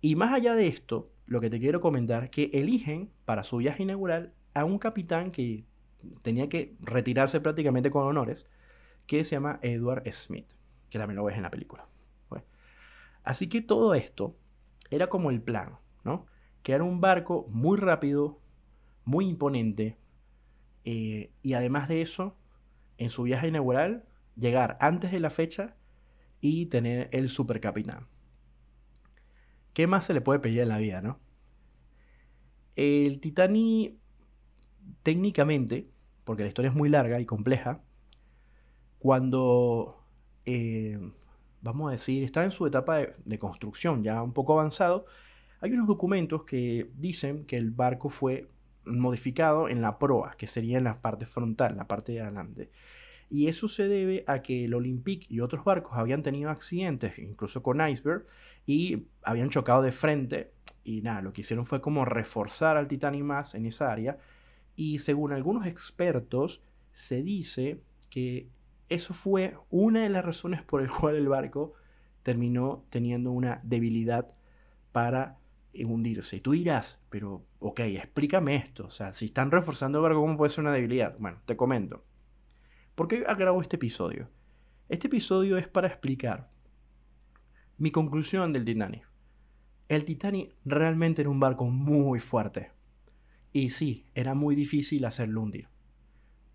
Y 0.00 0.16
más 0.16 0.32
allá 0.32 0.54
de 0.54 0.68
esto, 0.68 1.12
lo 1.26 1.40
que 1.40 1.50
te 1.50 1.60
quiero 1.60 1.80
comentar, 1.80 2.30
que 2.30 2.50
eligen 2.54 3.10
para 3.24 3.42
su 3.42 3.58
viaje 3.58 3.82
inaugural 3.82 4.32
a 4.54 4.64
un 4.64 4.78
capitán 4.78 5.30
que 5.30 5.64
tenía 6.22 6.48
que 6.48 6.76
retirarse 6.80 7.40
prácticamente 7.40 7.90
con 7.90 8.06
honores, 8.06 8.46
que 9.06 9.24
se 9.24 9.36
llama 9.36 9.58
Edward 9.62 10.10
Smith, 10.12 10.52
que 10.88 10.98
también 10.98 11.16
lo 11.16 11.24
ves 11.24 11.36
en 11.36 11.42
la 11.42 11.50
película. 11.50 11.88
Así 13.22 13.48
que 13.48 13.60
todo 13.60 13.94
esto 13.94 14.36
era 14.88 15.08
como 15.08 15.30
el 15.30 15.42
plan, 15.42 15.80
¿no? 16.04 16.26
Era 16.64 16.84
un 16.84 17.00
barco 17.00 17.46
muy 17.50 17.78
rápido, 17.78 18.40
muy 19.04 19.28
imponente, 19.28 19.96
eh, 20.84 21.32
y 21.42 21.54
además 21.54 21.88
de 21.88 22.02
eso, 22.02 22.36
en 22.98 23.10
su 23.10 23.24
viaje 23.24 23.48
inaugural, 23.48 24.04
llegar 24.36 24.76
antes 24.80 25.12
de 25.12 25.20
la 25.20 25.30
fecha 25.30 25.76
y 26.40 26.66
tener 26.66 27.08
el 27.12 27.28
supercapitán. 27.28 28.08
¿Qué 29.76 29.86
más 29.86 30.06
se 30.06 30.14
le 30.14 30.22
puede 30.22 30.38
pedir 30.38 30.60
en 30.60 30.70
la 30.70 30.78
vida, 30.78 31.02
no? 31.02 31.20
El 32.76 33.20
Titanic, 33.20 33.92
técnicamente, 35.02 35.90
porque 36.24 36.44
la 36.44 36.48
historia 36.48 36.70
es 36.70 36.74
muy 36.74 36.88
larga 36.88 37.20
y 37.20 37.26
compleja, 37.26 37.82
cuando, 38.98 40.02
eh, 40.46 40.98
vamos 41.60 41.88
a 41.88 41.92
decir, 41.92 42.24
está 42.24 42.42
en 42.42 42.52
su 42.52 42.66
etapa 42.66 43.00
de, 43.22 43.38
construcción 43.38 44.02
ya 44.02 44.22
un 44.22 44.32
poco 44.32 44.54
avanzado, 44.54 45.04
hay 45.60 45.72
unos 45.72 45.88
documentos 45.88 46.44
que 46.44 46.90
dicen 46.94 47.44
que 47.44 47.58
el 47.58 47.70
barco 47.70 48.08
fue 48.08 48.48
modificado 48.86 49.68
en 49.68 49.82
la 49.82 49.98
proa, 49.98 50.36
que 50.38 50.46
sería 50.46 50.78
en 50.78 50.84
la 50.84 51.02
parte 51.02 51.26
frontal, 51.26 51.76
la 51.76 51.86
parte 51.86 52.12
de 52.12 52.22
adelante. 52.22 52.70
Y 53.28 53.48
eso 53.48 53.68
se 53.68 53.88
debe 53.88 54.24
a 54.26 54.42
que 54.42 54.64
el 54.66 54.74
Olympic 54.74 55.26
y 55.28 55.40
otros 55.40 55.64
barcos 55.64 55.92
habían 55.94 56.22
tenido 56.22 56.50
accidentes, 56.50 57.18
incluso 57.18 57.62
con 57.62 57.86
iceberg, 57.86 58.26
y 58.66 59.06
habían 59.22 59.50
chocado 59.50 59.82
de 59.82 59.92
frente. 59.92 60.52
Y 60.84 61.02
nada, 61.02 61.22
lo 61.22 61.32
que 61.32 61.40
hicieron 61.40 61.66
fue 61.66 61.80
como 61.80 62.04
reforzar 62.04 62.76
al 62.76 62.88
Titanic 62.88 63.24
más 63.24 63.54
en 63.54 63.66
esa 63.66 63.90
área. 63.90 64.18
Y 64.76 65.00
según 65.00 65.32
algunos 65.32 65.66
expertos, 65.66 66.62
se 66.92 67.22
dice 67.22 67.80
que 68.10 68.48
eso 68.88 69.14
fue 69.14 69.56
una 69.70 70.02
de 70.02 70.08
las 70.08 70.24
razones 70.24 70.62
por 70.62 70.80
el 70.80 70.90
cual 70.92 71.16
el 71.16 71.28
barco 71.28 71.74
terminó 72.22 72.84
teniendo 72.90 73.32
una 73.32 73.60
debilidad 73.64 74.34
para 74.92 75.38
hundirse. 75.74 76.36
Y 76.36 76.40
tú 76.40 76.52
dirás, 76.52 76.98
pero 77.10 77.44
ok, 77.58 77.80
explícame 77.80 78.56
esto. 78.56 78.86
O 78.86 78.90
sea, 78.90 79.12
si 79.12 79.26
están 79.26 79.50
reforzando 79.50 79.98
el 79.98 80.02
barco, 80.02 80.20
¿cómo 80.20 80.36
puede 80.36 80.50
ser 80.50 80.62
una 80.62 80.72
debilidad? 80.72 81.16
Bueno, 81.18 81.38
te 81.44 81.56
comento. 81.56 82.04
¿Por 82.96 83.08
qué 83.08 83.20
grabo 83.20 83.60
este 83.60 83.76
episodio? 83.76 84.30
Este 84.88 85.08
episodio 85.08 85.58
es 85.58 85.68
para 85.68 85.86
explicar 85.86 86.48
mi 87.76 87.90
conclusión 87.90 88.54
del 88.54 88.64
Titanic. 88.64 89.06
El 89.86 90.06
Titanic 90.06 90.54
realmente 90.64 91.20
era 91.20 91.28
un 91.28 91.38
barco 91.38 91.66
muy 91.66 92.20
fuerte. 92.20 92.72
Y 93.52 93.68
sí, 93.68 94.06
era 94.14 94.32
muy 94.32 94.54
difícil 94.54 95.04
hacerlo 95.04 95.42
hundir. 95.42 95.68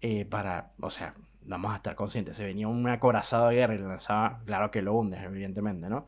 Eh, 0.02 0.26
para, 0.26 0.74
o 0.82 0.90
sea, 0.90 1.14
vamos 1.44 1.74
a 1.74 1.76
estar 1.76 1.94
conscientes, 1.94 2.38
se 2.38 2.44
venía 2.44 2.68
un 2.68 2.88
acorazado 2.88 3.50
de 3.50 3.58
guerra 3.58 3.76
y 3.76 3.78
lanzaba, 3.78 4.42
claro 4.44 4.72
que 4.72 4.82
lo 4.82 4.96
hundes, 4.96 5.22
evidentemente, 5.22 5.90
¿no? 5.90 6.08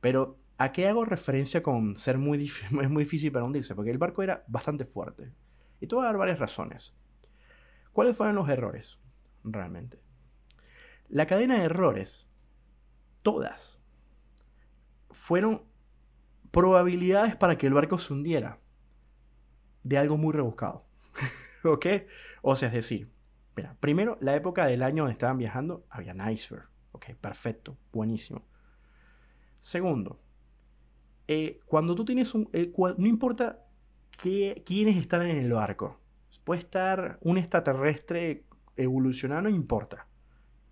Pero, 0.00 0.38
¿a 0.56 0.70
qué 0.70 0.86
hago 0.86 1.04
referencia 1.04 1.64
con 1.64 1.96
ser 1.96 2.18
muy, 2.18 2.44
es 2.80 2.90
muy 2.90 3.02
difícil 3.02 3.32
para 3.32 3.44
hundirse? 3.44 3.74
Porque 3.74 3.90
el 3.90 3.98
barco 3.98 4.22
era 4.22 4.44
bastante 4.46 4.84
fuerte. 4.84 5.32
Y 5.80 5.88
te 5.88 5.96
voy 5.96 6.04
a 6.04 6.06
dar 6.06 6.16
varias 6.16 6.38
razones. 6.38 6.94
¿Cuáles 7.92 8.16
fueron 8.16 8.36
los 8.36 8.48
errores? 8.48 9.00
Realmente. 9.44 10.00
La 11.08 11.26
cadena 11.26 11.58
de 11.58 11.64
errores, 11.64 12.26
todas, 13.22 13.78
fueron 15.10 15.62
probabilidades 16.50 17.36
para 17.36 17.56
que 17.56 17.66
el 17.66 17.74
barco 17.74 17.98
se 17.98 18.12
hundiera 18.12 18.58
de 19.82 19.98
algo 19.98 20.16
muy 20.16 20.32
rebuscado. 20.32 20.86
¿Ok? 21.64 21.86
O 22.42 22.56
sea, 22.56 22.68
es 22.68 22.74
decir, 22.74 23.10
mira, 23.56 23.76
primero, 23.80 24.18
la 24.20 24.34
época 24.34 24.66
del 24.66 24.82
año 24.82 25.02
donde 25.02 25.12
estaban 25.12 25.38
viajando, 25.38 25.86
había 25.90 26.14
iceberg. 26.30 26.68
Ok, 26.92 27.10
perfecto, 27.20 27.76
buenísimo. 27.92 28.46
Segundo, 29.58 30.20
eh, 31.26 31.60
cuando 31.66 31.94
tú 31.94 32.04
tienes 32.04 32.34
un... 32.34 32.48
Eh, 32.52 32.72
no 32.76 33.06
importa 33.06 33.64
que, 34.22 34.62
quiénes 34.64 34.96
están 34.96 35.22
en 35.22 35.36
el 35.36 35.52
barco. 35.52 36.00
Puede 36.44 36.60
estar 36.60 37.18
un 37.22 37.38
extraterrestre 37.38 38.44
evolucionar 38.76 39.42
no 39.42 39.48
importa. 39.48 40.08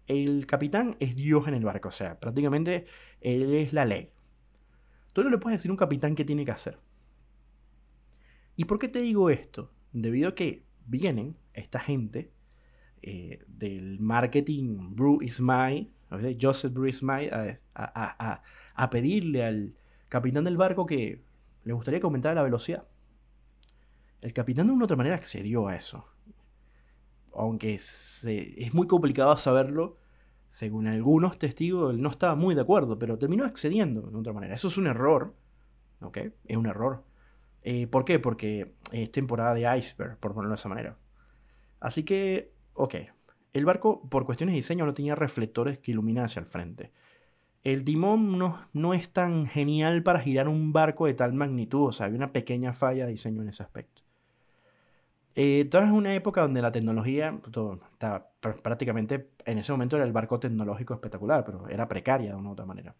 El 0.06 0.46
capitán 0.46 0.96
es 1.00 1.14
Dios 1.14 1.46
en 1.48 1.54
el 1.54 1.64
barco, 1.64 1.88
o 1.88 1.92
sea, 1.92 2.18
prácticamente 2.18 2.86
él 3.20 3.54
es 3.54 3.72
la 3.72 3.84
ley. 3.84 4.10
Tú 5.12 5.22
no 5.22 5.30
le 5.30 5.38
puedes 5.38 5.58
decir 5.58 5.70
a 5.70 5.74
un 5.74 5.78
capitán 5.78 6.14
qué 6.14 6.24
tiene 6.24 6.44
que 6.44 6.50
hacer. 6.50 6.78
¿Y 8.56 8.64
por 8.64 8.78
qué 8.78 8.88
te 8.88 9.00
digo 9.00 9.30
esto? 9.30 9.72
Debido 9.92 10.30
a 10.30 10.34
que 10.34 10.64
vienen 10.86 11.36
esta 11.54 11.78
gente 11.78 12.32
eh, 13.02 13.42
del 13.46 14.00
marketing 14.00 14.94
Brew 14.94 15.22
Ismail, 15.22 15.92
Joseph 16.40 16.72
Brew 16.72 16.88
Ismail, 16.88 17.30
a, 17.74 18.42
a, 18.74 18.90
pedirle 18.90 19.44
al 19.44 19.74
capitán 20.08 20.44
del 20.44 20.58
barco 20.58 20.84
que 20.84 21.24
le 21.64 21.72
gustaría 21.72 22.00
que 22.00 22.06
aumentara 22.06 22.34
la 22.34 22.42
velocidad. 22.42 22.86
El 24.20 24.32
capitán 24.32 24.66
de 24.66 24.74
una 24.74 24.84
otra 24.84 24.96
manera 24.96 25.16
accedió 25.16 25.68
a 25.68 25.76
eso 25.76 26.11
aunque 27.34 27.74
es 27.74 28.70
muy 28.72 28.86
complicado 28.86 29.36
saberlo, 29.36 29.96
según 30.52 30.86
algunos 30.86 31.38
testigos, 31.38 31.94
él 31.94 32.02
no 32.02 32.10
estaba 32.10 32.34
muy 32.34 32.54
de 32.54 32.60
acuerdo, 32.60 32.98
pero 32.98 33.16
terminó 33.16 33.46
accediendo 33.46 34.02
de 34.02 34.18
otra 34.18 34.34
manera. 34.34 34.54
Eso 34.54 34.68
es 34.68 34.76
un 34.76 34.86
error, 34.86 35.34
¿ok? 36.02 36.18
Es 36.44 36.56
un 36.58 36.66
error. 36.66 37.04
Eh, 37.62 37.86
¿Por 37.86 38.04
qué? 38.04 38.18
Porque 38.18 38.74
es 38.90 39.10
temporada 39.10 39.54
de 39.54 39.78
iceberg, 39.78 40.18
por 40.18 40.34
ponerlo 40.34 40.54
de 40.54 40.60
esa 40.60 40.68
manera. 40.68 40.98
Así 41.80 42.02
que, 42.02 42.52
ok. 42.74 42.96
El 43.54 43.64
barco, 43.64 44.06
por 44.10 44.26
cuestiones 44.26 44.52
de 44.52 44.56
diseño, 44.56 44.84
no 44.84 44.92
tenía 44.92 45.14
reflectores 45.14 45.78
que 45.78 45.92
iluminan 45.92 46.26
hacia 46.26 46.40
el 46.40 46.46
frente. 46.46 46.92
El 47.64 47.82
timón 47.82 48.36
no, 48.36 48.68
no 48.74 48.92
es 48.92 49.10
tan 49.10 49.46
genial 49.46 50.02
para 50.02 50.20
girar 50.20 50.48
un 50.48 50.74
barco 50.74 51.06
de 51.06 51.14
tal 51.14 51.32
magnitud, 51.32 51.88
o 51.88 51.92
sea, 51.92 52.06
hay 52.06 52.12
una 52.12 52.32
pequeña 52.32 52.74
falla 52.74 53.06
de 53.06 53.12
diseño 53.12 53.40
en 53.40 53.48
ese 53.48 53.62
aspecto. 53.62 54.02
Eh, 55.34 55.66
toda 55.70 55.84
es 55.84 55.90
una 55.90 56.14
época 56.14 56.42
donde 56.42 56.60
la 56.60 56.72
tecnología 56.72 57.38
estaba 57.92 58.30
prácticamente, 58.40 59.30
en 59.44 59.58
ese 59.58 59.72
momento 59.72 59.96
era 59.96 60.04
el 60.04 60.12
barco 60.12 60.38
tecnológico 60.38 60.94
espectacular, 60.94 61.44
pero 61.44 61.68
era 61.68 61.88
precaria 61.88 62.30
de 62.30 62.36
una 62.36 62.50
u 62.50 62.52
otra 62.52 62.66
manera. 62.66 62.94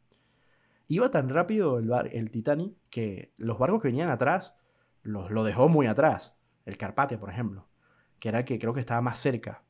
Iba 0.89 1.11
tan 1.11 1.29
rápido 1.29 1.79
el, 1.79 1.89
bar, 1.89 2.09
el 2.13 2.31
Titanic 2.31 2.75
que 2.91 3.33
los 3.37 3.59
barcos 3.59 3.83
que 3.83 3.89
venían 3.89 4.09
atrás 4.11 4.57
los, 5.03 5.31
lo 5.31 5.45
dejó 5.45 5.69
muy 5.69 5.87
atrás. 5.87 6.37
El 6.65 6.77
Carpathia, 6.77 7.19
por 7.19 7.31
ejemplo, 7.31 7.67
que 8.19 8.29
era 8.29 8.45
que 8.45 8.59
creo 8.59 8.73
que 8.75 8.81
estaba 8.81 9.01
más 9.01 9.19
cerca. 9.19 9.63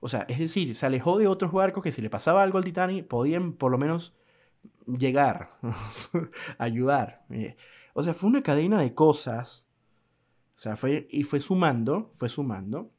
O 0.00 0.08
sea, 0.08 0.26
es 0.28 0.38
decir, 0.38 0.74
se 0.74 0.86
alejó 0.86 1.18
de 1.18 1.28
otros 1.28 1.52
barcos 1.52 1.82
que 1.82 1.92
si 1.92 2.02
le 2.02 2.10
pasaba 2.10 2.42
algo 2.42 2.58
al 2.58 2.64
Titanic 2.64 3.06
podían 3.06 3.52
por 3.54 3.70
lo 3.70 3.78
menos 3.78 4.14
llegar, 4.86 5.52
ayudar. 6.58 7.24
Eh, 7.30 7.56
o 7.94 8.02
sea, 8.02 8.14
fue 8.14 8.28
una 8.28 8.42
cadena 8.42 8.80
de 8.80 8.94
cosas 8.94 9.65
o 10.56 10.58
sea, 10.58 10.76
fue, 10.76 11.06
y 11.10 11.22
fue 11.22 11.38
sumando, 11.38 12.10
fue 12.14 12.30
sumando. 12.30 12.90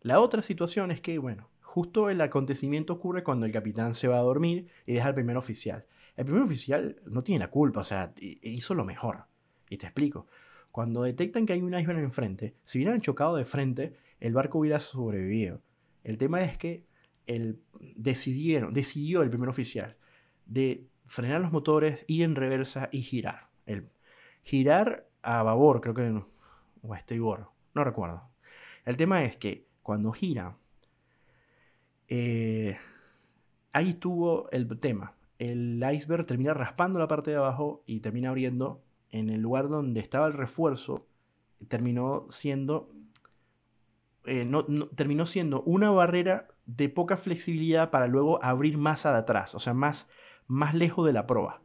La 0.00 0.18
otra 0.18 0.40
situación 0.40 0.90
es 0.90 1.02
que, 1.02 1.18
bueno, 1.18 1.50
justo 1.60 2.08
el 2.08 2.22
acontecimiento 2.22 2.94
ocurre 2.94 3.22
cuando 3.22 3.44
el 3.44 3.52
capitán 3.52 3.92
se 3.92 4.08
va 4.08 4.16
a 4.16 4.22
dormir 4.22 4.68
y 4.86 4.94
deja 4.94 5.08
al 5.08 5.14
primer 5.14 5.36
oficial. 5.36 5.84
El 6.16 6.24
primer 6.24 6.42
oficial 6.42 6.96
no 7.04 7.22
tiene 7.22 7.40
la 7.40 7.50
culpa, 7.50 7.80
o 7.80 7.84
sea, 7.84 8.14
hizo 8.18 8.74
lo 8.74 8.86
mejor. 8.86 9.26
Y 9.68 9.76
te 9.76 9.86
explico. 9.86 10.26
Cuando 10.70 11.02
detectan 11.02 11.44
que 11.44 11.52
hay 11.52 11.60
un 11.60 11.74
iceberg 11.74 11.98
enfrente, 11.98 12.56
si 12.64 12.78
hubieran 12.78 13.02
chocado 13.02 13.36
de 13.36 13.44
frente, 13.44 13.94
el 14.18 14.32
barco 14.32 14.58
hubiera 14.58 14.80
sobrevivido. 14.80 15.60
El 16.02 16.16
tema 16.16 16.42
es 16.42 16.56
que 16.56 16.86
el, 17.26 17.60
decidieron, 17.94 18.72
decidió 18.72 19.20
el 19.20 19.28
primer 19.28 19.50
oficial 19.50 19.98
de 20.46 20.88
frenar 21.04 21.42
los 21.42 21.52
motores, 21.52 22.06
ir 22.06 22.22
en 22.22 22.36
reversa 22.36 22.88
y 22.90 23.02
girar. 23.02 23.50
El, 23.66 23.90
girar 24.42 25.11
a 25.22 25.42
babor, 25.42 25.80
creo 25.80 25.94
que, 25.94 26.22
o 26.82 26.94
a 26.94 26.98
estribor, 26.98 27.50
no 27.74 27.84
recuerdo. 27.84 28.22
El 28.84 28.96
tema 28.96 29.24
es 29.24 29.36
que 29.36 29.66
cuando 29.82 30.12
gira, 30.12 30.56
eh, 32.08 32.76
ahí 33.72 33.94
tuvo 33.94 34.50
el 34.50 34.78
tema. 34.78 35.14
El 35.38 35.84
iceberg 35.92 36.26
termina 36.26 36.54
raspando 36.54 36.98
la 36.98 37.08
parte 37.08 37.30
de 37.30 37.36
abajo 37.36 37.82
y 37.86 38.00
termina 38.00 38.28
abriendo 38.30 38.82
en 39.10 39.30
el 39.30 39.40
lugar 39.40 39.68
donde 39.68 40.00
estaba 40.00 40.26
el 40.26 40.32
refuerzo. 40.32 41.06
Terminó 41.68 42.26
siendo, 42.28 42.90
eh, 44.24 44.44
no, 44.44 44.64
terminó 44.94 45.26
siendo 45.26 45.62
una 45.62 45.90
barrera 45.90 46.48
de 46.66 46.88
poca 46.88 47.16
flexibilidad 47.16 47.90
para 47.90 48.06
luego 48.06 48.42
abrir 48.44 48.78
más 48.78 49.02
de 49.04 49.10
atrás, 49.10 49.54
o 49.54 49.58
sea, 49.58 49.74
más, 49.74 50.08
más 50.46 50.74
lejos 50.74 51.06
de 51.06 51.12
la 51.12 51.26
proa. 51.26 51.62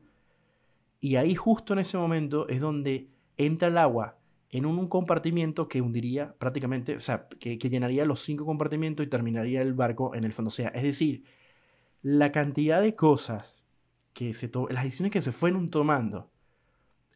Y 0.99 1.15
ahí 1.15 1.35
justo 1.35 1.73
en 1.73 1.79
ese 1.79 1.97
momento 1.97 2.47
es 2.47 2.59
donde 2.59 3.09
entra 3.37 3.67
el 3.67 3.77
agua 3.77 4.17
en 4.49 4.65
un, 4.65 4.87
compartimiento 4.87 5.67
que 5.67 5.81
hundiría 5.81 6.33
prácticamente, 6.37 6.95
o 6.95 7.01
sea, 7.01 7.27
que, 7.39 7.57
llenaría 7.57 8.05
los 8.05 8.21
cinco 8.21 8.45
compartimentos 8.45 9.05
y 9.05 9.09
terminaría 9.09 9.61
el 9.61 9.73
barco 9.73 10.15
en 10.15 10.23
el 10.23 10.33
fondo. 10.33 10.47
O 10.47 10.51
sea, 10.51 10.69
es 10.69 10.83
decir, 10.83 11.23
la 12.01 12.31
cantidad 12.31 12.81
de 12.81 12.95
cosas 12.95 13.63
que 14.13 14.33
se 14.33 14.49
las 14.69 14.83
decisiones 14.83 15.11
que 15.11 15.21
se 15.21 15.31
fueron 15.31 15.69
tomando 15.69 16.31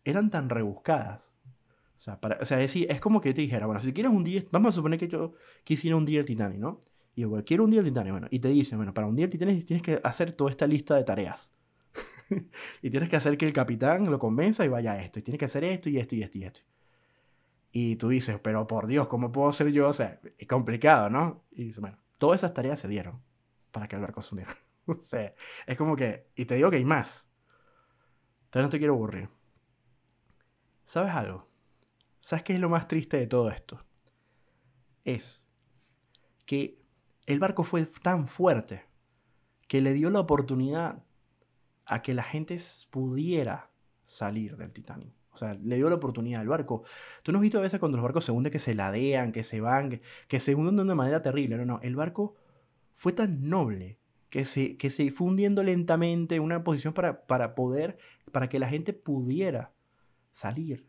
eran 0.04 0.30
tan 0.30 0.50
rebuscadas. 0.50 1.34
O 1.98 2.00
sea, 2.04 2.20
para, 2.20 2.38
o 2.42 2.46
sea 2.46 2.58
es, 2.58 2.74
decir, 2.74 2.92
es 2.92 3.00
como 3.00 3.22
que 3.22 3.34
te 3.34 3.42
dijera, 3.42 3.66
bueno, 3.66 3.80
si 3.80 3.94
quieres 3.94 4.12
hundir, 4.12 4.48
vamos 4.52 4.74
a 4.74 4.76
suponer 4.76 5.00
que 5.00 5.08
yo 5.08 5.34
quisiera 5.64 5.96
hundir 5.96 6.20
el 6.20 6.26
Titanic, 6.26 6.60
¿no? 6.60 6.80
Y 7.16 7.22
yo, 7.22 7.30
bueno, 7.30 7.46
quiero 7.46 7.64
hundir 7.64 7.80
el 7.80 7.86
Titanic, 7.86 8.12
bueno, 8.12 8.28
y 8.30 8.40
te 8.40 8.50
dicen, 8.50 8.78
bueno, 8.80 8.94
para 8.94 9.08
hundir 9.08 9.26
el 9.26 9.32
Titanic 9.32 9.66
tienes 9.66 9.84
que 9.84 10.02
hacer 10.04 10.34
toda 10.34 10.50
esta 10.50 10.68
lista 10.68 10.96
de 10.96 11.04
tareas. 11.04 11.52
y 12.82 12.90
tienes 12.90 13.10
que 13.10 13.16
hacer 13.16 13.38
que 13.38 13.46
el 13.46 13.54
capitán 13.54 14.10
lo 14.10 14.20
convenza 14.20 14.66
y 14.66 14.70
vaya 14.70 14.94
a 14.94 15.04
esto, 15.04 15.20
y 15.20 15.22
tienes 15.22 15.40
que 15.40 15.46
hacer 15.46 15.64
esto 15.64 15.90
y 15.90 15.98
esto 15.98 16.16
y 16.16 16.24
esto 16.24 16.38
y 16.38 16.44
esto. 16.44 16.62
Y 17.72 17.96
tú 17.96 18.10
dices, 18.10 18.40
pero 18.42 18.68
por 18.68 18.88
Dios, 18.88 19.08
¿cómo 19.08 19.32
puedo 19.32 19.52
ser 19.54 19.70
yo? 19.72 19.88
O 19.90 19.94
sea, 19.94 20.20
es 20.38 20.48
complicado, 20.48 21.10
¿no? 21.10 21.44
Y 21.52 21.66
dices, 21.66 21.80
bueno, 21.80 21.98
todas 22.18 22.42
esas 22.42 22.54
tareas 22.54 22.80
se 22.80 22.88
dieron 22.88 23.22
para 23.72 23.88
que 23.88 23.96
el 23.96 24.02
barco 24.02 24.22
se 24.22 24.36
hundiera. 24.36 24.58
o 24.86 25.02
sea, 25.02 25.34
es 25.66 25.78
como 25.78 25.96
que, 25.96 26.28
y 26.36 26.46
te 26.46 26.56
digo 26.56 26.70
que 26.70 26.78
hay 26.78 26.86
más. 26.86 27.28
Entonces 28.46 28.66
no 28.66 28.70
te 28.70 28.78
quiero 28.78 28.94
aburrir. 28.94 29.30
¿Sabes 30.84 31.12
algo? 31.14 31.48
¿Sabes 32.20 32.44
qué 32.44 32.54
es 32.54 32.60
lo 32.60 32.70
más 32.70 32.88
triste 32.88 33.18
de 33.18 33.28
todo 33.28 33.50
esto? 33.50 33.82
Es 35.06 35.44
que 36.46 36.82
el 37.26 37.40
barco 37.40 37.64
fue 37.64 37.86
tan 37.86 38.28
fuerte 38.28 38.86
que 39.70 39.80
le 39.80 39.94
dio 39.94 40.10
la 40.10 40.20
oportunidad 40.20 41.02
a 41.92 42.02
que 42.02 42.14
la 42.14 42.24
gente 42.24 42.58
pudiera 42.90 43.70
salir 44.06 44.56
del 44.56 44.72
Titanic. 44.72 45.14
O 45.34 45.38
sea, 45.38 45.56
le 45.56 45.76
dio 45.76 45.90
la 45.90 45.96
oportunidad 45.96 46.40
al 46.40 46.48
barco. 46.48 46.84
Tú 47.22 47.34
no 47.34 47.40
has 47.40 47.42
visto 47.42 47.58
a 47.58 47.62
veces 47.62 47.82
cuando 47.82 47.98
los 47.98 48.04
barcos 48.04 48.24
se 48.24 48.32
hunden 48.32 48.50
que 48.50 48.60
se 48.60 48.74
ladean, 48.74 49.34
que 49.34 49.44
se 49.44 49.60
van, 49.60 50.00
que, 50.30 50.40
se 50.40 50.56
hunden 50.56 50.88
de 50.88 50.96
manera 50.96 51.22
terrible. 51.22 51.58
No, 51.58 51.66
no. 51.66 51.80
El 51.82 51.98
barco 51.98 52.36
fue 52.94 53.12
tan 53.12 53.50
noble 53.50 54.00
que 54.30 54.46
se, 54.46 54.78
que 54.78 54.90
se 54.90 55.12
fue 55.12 55.28
hundiendo 55.28 55.64
lentamente 55.64 56.36
en 56.36 56.44
una 56.44 56.64
posición 56.64 56.94
para, 56.94 57.26
para 57.28 57.56
poder, 57.56 57.98
para 58.32 58.48
que 58.48 58.58
la 58.58 58.70
gente 58.70 58.94
pudiera 58.94 59.74
salir. 60.32 60.88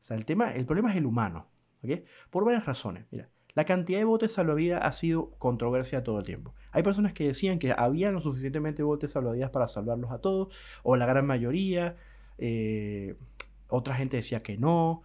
O 0.00 0.02
sea, 0.02 0.18
el, 0.18 0.26
tema, 0.26 0.52
el 0.52 0.66
problema 0.66 0.90
es 0.90 0.98
el 0.98 1.06
humano. 1.06 1.48
¿ok? 1.82 2.02
Por 2.28 2.44
varias 2.44 2.66
razones. 2.66 3.06
Mira, 3.10 3.30
la 3.60 3.66
cantidad 3.66 3.98
de 3.98 4.06
botes 4.06 4.32
salvavidas 4.32 4.80
ha 4.82 4.90
sido 4.90 5.32
controversia 5.32 6.02
todo 6.02 6.20
el 6.20 6.24
tiempo. 6.24 6.54
Hay 6.72 6.82
personas 6.82 7.12
que 7.12 7.26
decían 7.26 7.58
que 7.58 7.74
había 7.76 8.10
lo 8.10 8.22
suficientemente 8.22 8.82
botes 8.82 9.10
salvavidas 9.10 9.50
para 9.50 9.66
salvarlos 9.66 10.10
a 10.12 10.18
todos, 10.18 10.48
o 10.82 10.96
la 10.96 11.04
gran 11.04 11.26
mayoría. 11.26 11.94
Eh, 12.38 13.16
otra 13.68 13.96
gente 13.96 14.16
decía 14.16 14.42
que 14.42 14.56
no. 14.56 15.02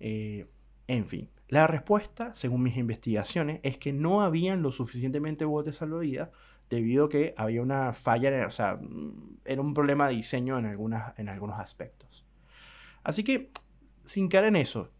Eh, 0.00 0.46
en 0.86 1.04
fin, 1.04 1.28
la 1.48 1.66
respuesta, 1.66 2.32
según 2.32 2.62
mis 2.62 2.78
investigaciones, 2.78 3.60
es 3.62 3.76
que 3.76 3.92
no 3.92 4.22
habían 4.22 4.62
lo 4.62 4.70
suficientemente 4.70 5.44
botes 5.44 5.76
salvavidas 5.76 6.30
debido 6.70 7.04
a 7.04 7.08
que 7.10 7.34
había 7.36 7.60
una 7.60 7.92
falla, 7.92 8.46
o 8.46 8.50
sea, 8.50 8.76
mm, 8.76 9.40
era 9.44 9.60
un 9.60 9.74
problema 9.74 10.08
de 10.08 10.14
diseño 10.14 10.58
en, 10.58 10.64
algunas, 10.64 11.12
en 11.18 11.28
algunos 11.28 11.60
aspectos. 11.60 12.24
Así 13.02 13.22
que, 13.22 13.50
sin 14.04 14.28
caer 14.28 14.46
en 14.46 14.56
eso, 14.56 14.92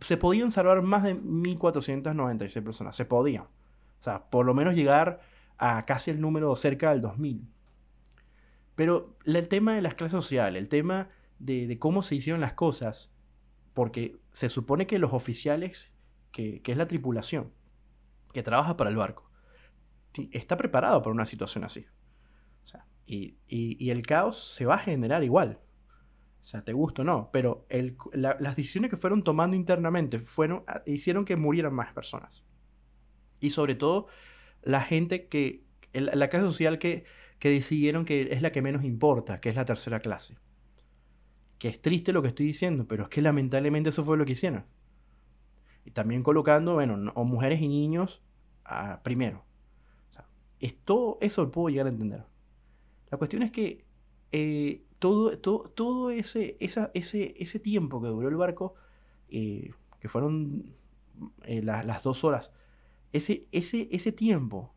se 0.00 0.16
podían 0.16 0.50
salvar 0.50 0.82
más 0.82 1.02
de 1.02 1.16
1.496 1.16 2.62
personas, 2.62 2.96
se 2.96 3.04
podían. 3.04 3.44
O 3.44 4.02
sea, 4.02 4.30
por 4.30 4.46
lo 4.46 4.54
menos 4.54 4.74
llegar 4.74 5.20
a 5.58 5.84
casi 5.84 6.10
el 6.10 6.20
número 6.20 6.54
cerca 6.56 6.90
del 6.90 7.02
2.000. 7.02 7.46
Pero 8.74 9.16
el 9.24 9.48
tema 9.48 9.74
de 9.74 9.82
las 9.82 9.94
clases 9.94 10.12
sociales, 10.12 10.60
el 10.60 10.68
tema 10.68 11.08
de, 11.38 11.78
cómo 11.78 12.02
se 12.02 12.14
hicieron 12.14 12.40
las 12.40 12.54
cosas, 12.54 13.12
porque 13.74 14.18
se 14.32 14.48
supone 14.48 14.86
que 14.86 14.98
los 14.98 15.12
oficiales, 15.12 15.90
que, 16.30 16.62
es 16.64 16.76
la 16.76 16.88
tripulación, 16.88 17.52
que 18.32 18.42
trabaja 18.42 18.76
para 18.76 18.90
el 18.90 18.96
barco, 18.96 19.30
está 20.32 20.56
preparado 20.56 21.02
para 21.02 21.14
una 21.14 21.26
situación 21.26 21.64
así. 21.64 21.86
y, 23.06 23.90
el 23.90 24.02
caos 24.02 24.54
se 24.54 24.66
va 24.66 24.76
a 24.76 24.78
generar 24.78 25.22
igual. 25.22 25.60
O 26.42 26.44
sea, 26.44 26.64
te 26.64 26.72
gusta 26.72 27.02
o 27.02 27.04
no, 27.04 27.30
pero 27.32 27.66
las 28.12 28.56
decisiones 28.56 28.90
que 28.90 28.96
fueron 28.96 29.22
tomando 29.22 29.56
internamente 29.56 30.18
fueron, 30.18 30.64
ah, 30.66 30.82
hicieron 30.86 31.24
que 31.24 31.36
murieran 31.36 31.72
más 31.72 31.92
personas. 31.92 32.42
Y 33.40 33.50
sobre 33.50 33.76
todo, 33.76 34.08
la 34.62 34.82
gente 34.82 35.28
que, 35.28 35.64
la 35.92 36.28
clase 36.28 36.46
social 36.46 36.78
que, 36.78 37.04
que 37.38 37.48
decidieron 37.48 38.04
que 38.04 38.32
es 38.32 38.42
la 38.42 38.50
que 38.50 38.60
menos 38.60 38.84
importa, 38.84 39.40
que 39.40 39.50
es 39.50 39.56
la 39.56 39.64
tercera 39.64 40.00
clase 40.00 40.36
que 41.62 41.68
es 41.68 41.80
triste 41.80 42.12
lo 42.12 42.22
que 42.22 42.28
estoy 42.28 42.46
diciendo, 42.46 42.88
pero 42.88 43.04
es 43.04 43.08
que 43.08 43.22
lamentablemente 43.22 43.90
eso 43.90 44.02
fue 44.02 44.18
lo 44.18 44.24
que 44.24 44.32
hicieron. 44.32 44.64
Y 45.84 45.92
también 45.92 46.24
colocando, 46.24 46.74
bueno, 46.74 47.12
o 47.14 47.22
mujeres 47.22 47.62
y 47.62 47.68
niños 47.68 48.20
primero. 49.04 49.44
O 50.10 50.12
sea, 50.12 50.26
todo 50.84 51.18
eso 51.20 51.44
lo 51.44 51.52
puedo 51.52 51.68
llegar 51.68 51.86
a 51.86 51.90
entender. 51.90 52.24
La 53.12 53.16
cuestión 53.16 53.44
es 53.44 53.52
que 53.52 53.84
eh, 54.32 54.82
todo, 55.02 55.36
todo, 55.36 55.64
todo 55.64 56.10
ese, 56.10 56.56
esa, 56.60 56.92
ese, 56.94 57.34
ese 57.36 57.58
tiempo 57.58 58.00
que 58.00 58.06
duró 58.06 58.28
el 58.28 58.36
barco, 58.36 58.76
eh, 59.30 59.72
que 59.98 60.08
fueron 60.08 60.76
eh, 61.42 61.60
las 61.60 62.04
dos 62.04 62.22
horas, 62.22 62.52
ese, 63.12 63.48
ese, 63.50 63.88
ese 63.90 64.12
tiempo, 64.12 64.72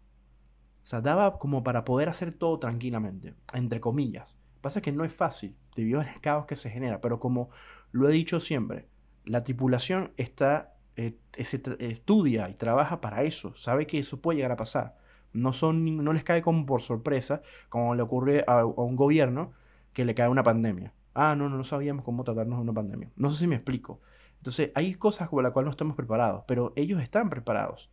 o 0.81 0.85
sea, 0.85 1.01
daba 1.01 1.37
como 1.37 1.63
para 1.63 1.85
poder 1.85 2.09
hacer 2.09 2.33
todo 2.33 2.57
tranquilamente, 2.57 3.35
entre 3.53 3.79
comillas. 3.79 4.35
Pasa 4.61 4.81
que 4.81 4.91
no 4.91 5.03
es 5.05 5.13
fácil 5.13 5.55
debido 5.75 5.99
al 5.99 6.19
caos 6.21 6.47
que 6.47 6.55
se 6.55 6.71
genera, 6.71 7.01
pero 7.01 7.19
como 7.19 7.51
lo 7.91 8.09
he 8.09 8.11
dicho 8.11 8.39
siempre, 8.39 8.87
la 9.25 9.43
tripulación 9.43 10.11
está, 10.17 10.73
eh, 10.95 11.19
estudia 11.35 12.49
y 12.49 12.55
trabaja 12.55 12.99
para 12.99 13.21
eso, 13.21 13.55
sabe 13.55 13.85
que 13.85 13.99
eso 13.99 14.21
puede 14.21 14.37
llegar 14.37 14.53
a 14.53 14.57
pasar. 14.57 14.97
No, 15.33 15.53
son, 15.53 16.03
no 16.03 16.13
les 16.13 16.23
cae 16.23 16.41
como 16.41 16.65
por 16.65 16.81
sorpresa, 16.81 17.43
como 17.69 17.93
le 17.93 18.01
ocurre 18.01 18.43
a, 18.47 18.65
un 18.65 18.95
gobierno 18.95 19.53
que 19.95 20.05
le 20.05 20.13
cae 20.13 20.27
una 20.27 20.43
pandemia. 20.43 20.93
Ah, 21.15 21.35
no, 21.35 21.49
no, 21.49 21.55
no 21.55 21.63
sabíamos 21.63 22.03
cómo 22.03 22.25
tratarnos 22.25 22.59
de 22.59 22.63
una 22.63 22.73
pandemia. 22.73 23.09
No 23.15 23.31
sé 23.31 23.39
si 23.39 23.47
me 23.47 23.55
explico. 23.55 24.01
Entonces, 24.37 24.71
hay 24.75 24.93
cosas 24.93 25.29
con 25.29 25.41
las 25.41 25.53
cuales 25.53 25.67
no 25.67 25.71
estamos 25.71 25.95
preparados, 25.95 26.43
pero 26.47 26.73
ellos 26.75 27.01
están 27.01 27.29
preparados. 27.29 27.89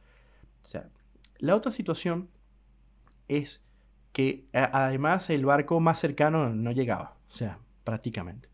O 0.65 0.67
sea, 0.67 0.91
la 1.39 1.55
otra 1.55 1.71
situación 1.71 2.29
es 3.29 3.63
que 4.13 4.49
además 4.53 5.31
el 5.31 5.47
barco 5.47 5.79
más 5.79 6.01
cercano 6.01 6.51
no 6.51 6.73
llegaba, 6.73 7.17
o 7.29 7.31
sea, 7.31 7.61
prácticamente. 7.85 8.49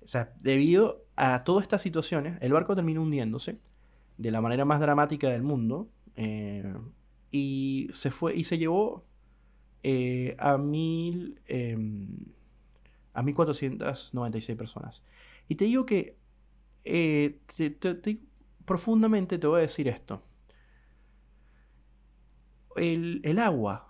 O 0.00 0.06
sea, 0.06 0.32
debido 0.40 1.04
a 1.16 1.42
todas 1.42 1.62
estas 1.62 1.82
situaciones, 1.82 2.40
el 2.40 2.52
barco 2.52 2.76
terminó 2.76 3.02
hundiéndose 3.02 3.58
de 4.16 4.30
la 4.30 4.40
manera 4.40 4.64
más 4.64 4.80
dramática 4.80 5.28
del 5.28 5.42
mundo 5.42 5.90
eh, 6.14 6.72
y 7.32 7.88
se 7.92 8.10
fue 8.10 8.34
y 8.34 8.44
se 8.44 8.58
llevó 8.58 9.04
eh, 9.82 10.36
a 10.38 10.58
mil 10.58 11.40
em, 11.46 12.08
a 13.12 13.22
1496 13.22 14.56
personas. 14.56 15.02
Y 15.48 15.56
te 15.56 15.64
digo 15.64 15.84
que 15.86 16.16
eh, 16.84 17.40
profundamente 18.64 19.38
te 19.38 19.46
voy 19.46 19.58
a 19.58 19.62
decir 19.62 19.88
esto. 19.88 20.22
El, 22.76 23.20
el 23.24 23.38
agua 23.38 23.88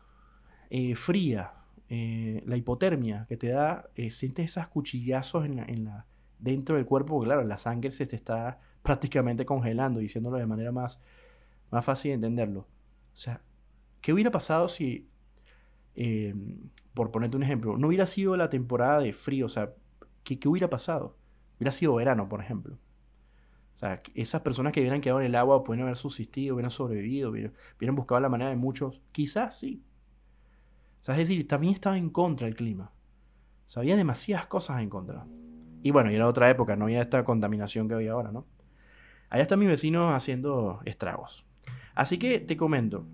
eh, 0.70 0.94
fría, 0.94 1.54
eh, 1.88 2.42
la 2.46 2.56
hipotermia 2.56 3.26
que 3.28 3.36
te 3.36 3.48
da, 3.48 3.90
eh, 3.94 4.10
sientes 4.10 4.46
esos 4.46 4.68
cuchillazos 4.68 5.46
en 5.46 5.84
la, 5.84 6.06
dentro 6.38 6.76
del 6.76 6.84
cuerpo, 6.84 7.14
porque 7.14 7.28
claro, 7.28 7.44
la 7.44 7.58
sangre 7.58 7.90
se 7.90 8.06
te 8.06 8.16
está 8.16 8.60
prácticamente 8.82 9.44
congelando, 9.44 10.00
diciéndolo 10.00 10.36
de 10.36 10.46
manera 10.46 10.72
más, 10.72 11.00
más 11.70 11.84
fácil 11.84 12.10
de 12.10 12.14
entenderlo. 12.16 12.60
O 12.60 13.16
sea, 13.16 13.42
¿qué 14.00 14.12
hubiera 14.12 14.30
pasado 14.30 14.68
si, 14.68 15.07
por 16.94 17.10
ponerte 17.10 17.36
un 17.36 17.42
ejemplo, 17.42 17.76
no 17.78 17.88
hubiera 17.88 18.06
sido 18.06 18.36
la 18.36 18.50
temporada 18.50 19.00
de 19.00 19.12
frío? 19.12 19.46
O 19.46 19.48
sea, 19.48 19.72
¿qué, 20.24 20.38
¿qué, 20.38 20.48
hubiera 20.48 20.70
pasado? 20.70 21.16
Hubiera 21.56 21.72
sido 21.72 21.94
verano, 21.94 22.28
por 22.28 22.40
ejemplo. 22.40 22.74
O 23.74 23.76
sea, 23.76 24.02
esas 24.14 24.42
personas 24.42 24.72
que 24.72 24.80
hubieran 24.80 25.00
quedado 25.00 25.20
en 25.20 25.26
el 25.26 25.34
agua 25.34 25.62
pueden 25.62 25.82
haber 25.82 25.96
subsistido, 25.96 26.54
hubieran 26.54 26.70
sobrevivido, 26.70 27.30
hubieran 27.30 27.94
buscado 27.94 28.20
la 28.20 28.28
manera 28.28 28.50
de 28.50 28.56
muchos. 28.56 29.02
Quizás 29.12 29.58
sí, 29.58 29.84
es 31.00 31.16
decir, 31.16 31.46
también 31.46 31.74
estaba 31.74 31.96
en 31.96 32.10
contra 32.10 32.46
del 32.46 32.54
clima. 32.54 32.92
O 33.66 33.70
sea, 33.70 33.80
había 33.80 33.96
demasiadas 33.96 34.46
cosas 34.46 34.80
en 34.80 34.90
contra. 34.90 35.26
Y 35.82 35.90
bueno, 35.90 36.10
y 36.10 36.16
era 36.16 36.26
otra 36.26 36.50
época, 36.50 36.76
no 36.76 36.86
había 36.86 37.00
esta 37.00 37.24
contaminación 37.24 37.88
que 37.88 37.94
había 37.94 38.12
ahora, 38.12 38.32
¿no? 38.32 38.46
Allá 39.30 39.42
están 39.42 39.58
mis 39.58 39.68
vecinos 39.68 40.12
haciendo 40.12 40.80
estragos. 40.84 41.46
Así 41.94 42.18
que 42.18 42.40
te 42.40 42.56
comento. 42.56 43.06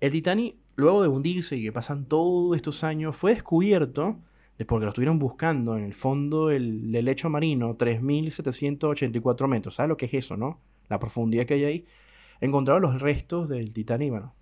El 0.00 0.12
Titanic, 0.12 0.56
luego 0.78 1.02
de 1.02 1.08
hundirse 1.08 1.56
y 1.56 1.64
que 1.64 1.72
pasan 1.72 2.06
todos 2.06 2.56
estos 2.56 2.84
años, 2.84 3.16
fue 3.16 3.34
descubierto, 3.34 4.20
porque 4.66 4.84
lo 4.84 4.90
estuvieron 4.90 5.18
buscando 5.18 5.76
en 5.76 5.84
el 5.84 5.92
fondo 5.92 6.48
del, 6.48 6.92
lecho 6.92 7.28
marino, 7.28 7.76
3.784 7.76 9.48
metros. 9.48 9.74
¿Sabes 9.74 9.88
lo 9.88 9.96
que 9.96 10.06
es 10.06 10.14
eso, 10.14 10.36
no? 10.36 10.60
La 10.88 10.98
profundidad 10.98 11.46
que 11.46 11.54
hay 11.54 11.64
ahí. 11.64 11.86
Encontraron 12.40 12.82
los 12.82 13.00
restos 13.00 13.48
del 13.48 13.72
Titanic, 13.72 14.10
bueno, 14.10 14.34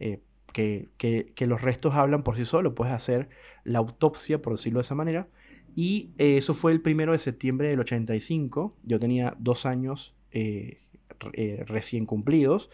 eh, 0.00 0.20
que, 0.52 1.46
los 1.46 1.62
restos 1.62 1.94
hablan 1.94 2.24
por 2.24 2.36
sí 2.36 2.44
solos, 2.44 2.72
puedes 2.74 2.92
hacer 2.92 3.28
la 3.64 3.78
autopsia, 3.78 4.42
por 4.42 4.54
decirlo 4.54 4.78
de 4.78 4.82
esa 4.82 4.96
manera. 4.96 5.28
Y 5.74 6.10
eh, 6.18 6.36
eso 6.38 6.54
fue 6.54 6.72
el 6.72 6.82
primero 6.82 7.12
de 7.12 7.18
septiembre 7.18 7.68
del 7.68 7.80
85, 7.80 8.76
yo 8.82 8.98
tenía 8.98 9.36
dos 9.38 9.64
años 9.64 10.14
eh, 10.32 10.80
eh, 11.34 11.64
recién 11.66 12.04
cumplidos, 12.04 12.70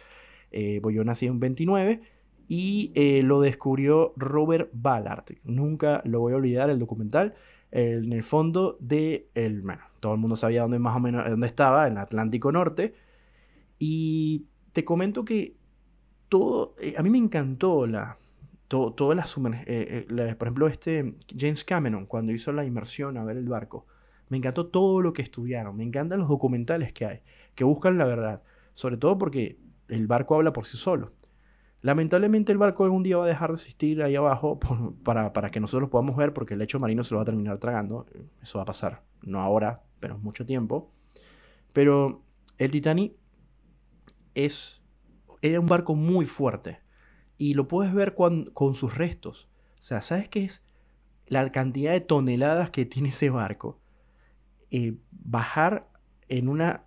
pues 0.51 0.97
yo 0.97 1.05
nací 1.05 1.27
en 1.27 1.41
29 1.41 2.01
y 2.49 3.23
lo 3.23 3.41
descubrió 3.41 4.15
Robert 4.17 4.71
Ballard. 4.73 5.25
Nunca 5.45 6.01
lo 6.05 6.21
voy 6.21 6.33
a 6.33 6.37
olvidar 6.37 6.71
el 6.71 6.79
documental. 6.79 7.35
en 7.71 8.13
el 8.13 8.23
fondo 8.23 8.79
de 8.81 9.29
el, 9.35 9.61
bueno, 9.61 9.83
todo 10.01 10.15
el 10.15 10.19
mundo 10.19 10.35
sabía 10.35 10.63
dónde 10.63 10.79
más 10.79 10.97
o 10.97 11.01
menos 11.01 11.29
dónde 11.29 11.47
estaba, 11.47 11.87
en 11.87 11.99
Atlántico 11.99 12.51
Norte. 12.51 12.95
Y 13.79 14.47
te 14.73 14.85
comento 14.85 15.25
que 15.25 15.57
todo, 16.29 16.75
eh, 16.81 16.95
a 16.97 17.03
mí 17.03 17.11
me 17.11 17.19
encantó 17.19 17.87
la, 17.87 18.19
todas 18.69 19.17
las 19.17 19.37
eh, 19.37 20.07
eh, 20.09 20.35
por 20.39 20.49
ejemplo, 20.49 20.69
este 20.69 21.15
James 21.37 21.65
Cameron, 21.65 22.07
cuando 22.07 22.33
hizo 22.33 22.53
la 22.53 22.65
inmersión 22.65 23.17
a 23.17 23.25
ver 23.25 23.37
el 23.37 23.49
barco, 23.49 23.87
me 24.29 24.37
encantó 24.37 24.67
todo 24.67 25.01
lo 25.01 25.13
que 25.13 25.23
estudiaron, 25.23 25.77
me 25.77 25.85
encantan 25.85 26.19
los 26.19 26.29
documentales 26.29 26.93
que 26.93 27.07
hay, 27.07 27.21
que 27.55 27.65
buscan 27.65 27.97
la 27.97 28.05
verdad, 28.05 28.43
sobre 28.75 28.99
todo 28.99 29.17
porque 29.17 29.59
el 29.89 30.07
barco 30.07 30.35
habla 30.35 30.53
por 30.53 30.67
sí 30.67 30.77
solo. 30.77 31.13
Lamentablemente 31.81 32.51
el 32.51 32.59
barco 32.59 32.85
algún 32.85 33.03
día 33.03 33.17
va 33.17 33.25
a 33.25 33.29
dejar 33.29 33.51
de 33.51 33.55
existir 33.55 34.03
ahí 34.03 34.17
abajo 34.17 34.59
para, 35.05 35.33
para, 35.33 35.51
que 35.51 35.61
nosotros 35.61 35.91
podamos 35.91 36.17
ver 36.17 36.33
porque 36.33 36.55
el 36.55 36.61
lecho 36.61 36.81
marino 36.81 37.05
se 37.05 37.15
lo 37.15 37.19
va 37.19 37.23
a 37.23 37.27
terminar 37.27 37.59
tragando. 37.59 38.07
Eso 38.43 38.59
va 38.59 38.63
a 38.63 38.67
pasar, 38.67 39.03
no 39.23 39.41
ahora, 39.41 39.85
pero 40.01 40.19
mucho 40.19 40.45
tiempo. 40.45 40.93
Pero 41.73 42.23
el 42.59 42.71
Titanic 42.71 43.15
es, 44.35 44.83
era 45.43 45.61
un 45.61 45.67
barco 45.67 45.95
muy 45.95 46.25
fuerte 46.27 46.81
y 47.37 47.55
lo 47.55 47.69
puedes 47.69 47.95
ver 47.95 48.15
con, 48.15 48.45
con 48.47 48.75
sus 48.75 48.97
restos. 48.97 49.49
O 49.79 49.81
sea, 49.81 50.03
¿sabes 50.03 50.29
qué 50.29 50.45
es 50.45 50.65
la 51.27 51.49
cantidad 51.51 51.93
de 51.93 52.01
toneladas 52.01 52.71
que 52.71 52.85
tiene 52.85 53.11
ese 53.11 53.31
barco? 53.31 53.81
Eh, 54.71 54.99
bajar 55.11 55.89
en 56.29 56.49
una, 56.49 56.85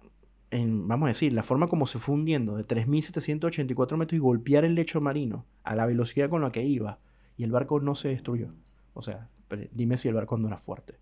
vamos 0.51 1.07
a 1.07 1.09
decir, 1.09 1.33
la 1.33 1.43
forma 1.43 1.67
como 1.67 1.85
se 1.85 1.99
fue 1.99 2.15
hundiendo 2.15 2.57
de 2.57 2.65
3.784 2.65 3.97
metros 3.97 4.17
y 4.17 4.19
golpear 4.19 4.65
el 4.65 4.75
lecho 4.75 4.99
marino 5.01 5.45
a 5.63 5.75
la 5.75 5.85
velocidad 5.85 6.29
con 6.29 6.41
la 6.41 6.51
que 6.51 6.63
iba 6.63 6.99
y 7.37 7.43
el 7.43 7.51
barco 7.51 7.79
no 7.79 7.95
se 7.95 8.09
destruyó. 8.09 8.53
O 8.93 9.01
sea, 9.01 9.29
dime 9.71 9.97
si 9.97 10.07
el 10.07 10.13
barco 10.13 10.37
no 10.37 10.47
era 10.47 10.57
fuerte. 10.57 10.99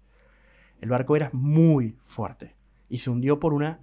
El 0.82 0.90
barco 0.90 1.16
era 1.16 1.30
muy 1.34 1.98
fuerte 2.02 2.56
y 2.88 3.00
se 3.00 3.10
hundió 3.10 3.40
por 3.40 3.54
una, 3.54 3.80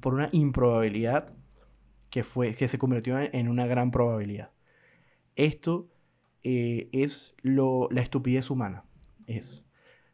por 0.00 0.14
una 0.14 0.28
improbabilidad 0.32 1.34
que, 2.10 2.22
fue, 2.22 2.54
que 2.54 2.68
se 2.68 2.78
convirtió 2.78 3.18
en 3.18 3.48
una 3.48 3.66
gran 3.66 3.90
probabilidad. 3.90 4.50
Esto 5.36 5.88
eh, 6.42 6.88
es 6.92 7.34
lo, 7.42 7.88
la 7.90 8.00
estupidez 8.00 8.50
humana. 8.50 8.84
Es. 9.26 9.64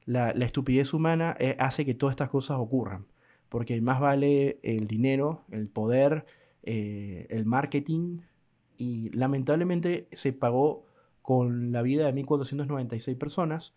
La, 0.04 0.30
estupidez 0.30 0.92
humana 0.92 1.36
eh, 1.38 1.56
hace 1.58 1.84
que 1.84 1.94
todas 1.94 2.12
estas 2.12 2.28
cosas 2.28 2.58
ocurran. 2.58 3.06
Porque 3.54 3.80
más 3.80 4.00
vale 4.00 4.58
el 4.64 4.88
dinero, 4.88 5.44
el 5.52 5.68
poder, 5.68 6.26
eh, 6.64 7.28
el 7.30 7.46
marketing. 7.46 8.18
Y 8.76 9.10
lamentablemente 9.10 10.08
se 10.10 10.32
pagó 10.32 10.86
con 11.22 11.70
la 11.70 11.80
vida 11.82 12.04
de 12.04 12.12
1496 12.14 13.16
personas. 13.16 13.72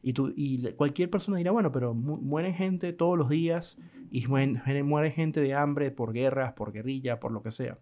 Y, 0.00 0.14
tú, 0.14 0.32
y 0.34 0.72
cualquier 0.72 1.10
persona 1.10 1.36
dirá, 1.36 1.50
bueno, 1.50 1.70
pero 1.72 1.92
muere 1.92 2.54
gente 2.54 2.94
todos 2.94 3.18
los 3.18 3.28
días 3.28 3.76
y 4.10 4.26
muere, 4.28 4.82
muere 4.82 5.10
gente 5.10 5.42
de 5.42 5.52
hambre 5.52 5.90
por 5.90 6.14
guerras, 6.14 6.54
por 6.54 6.72
guerrilla, 6.72 7.20
por 7.20 7.30
lo 7.30 7.42
que 7.42 7.50
sea. 7.50 7.78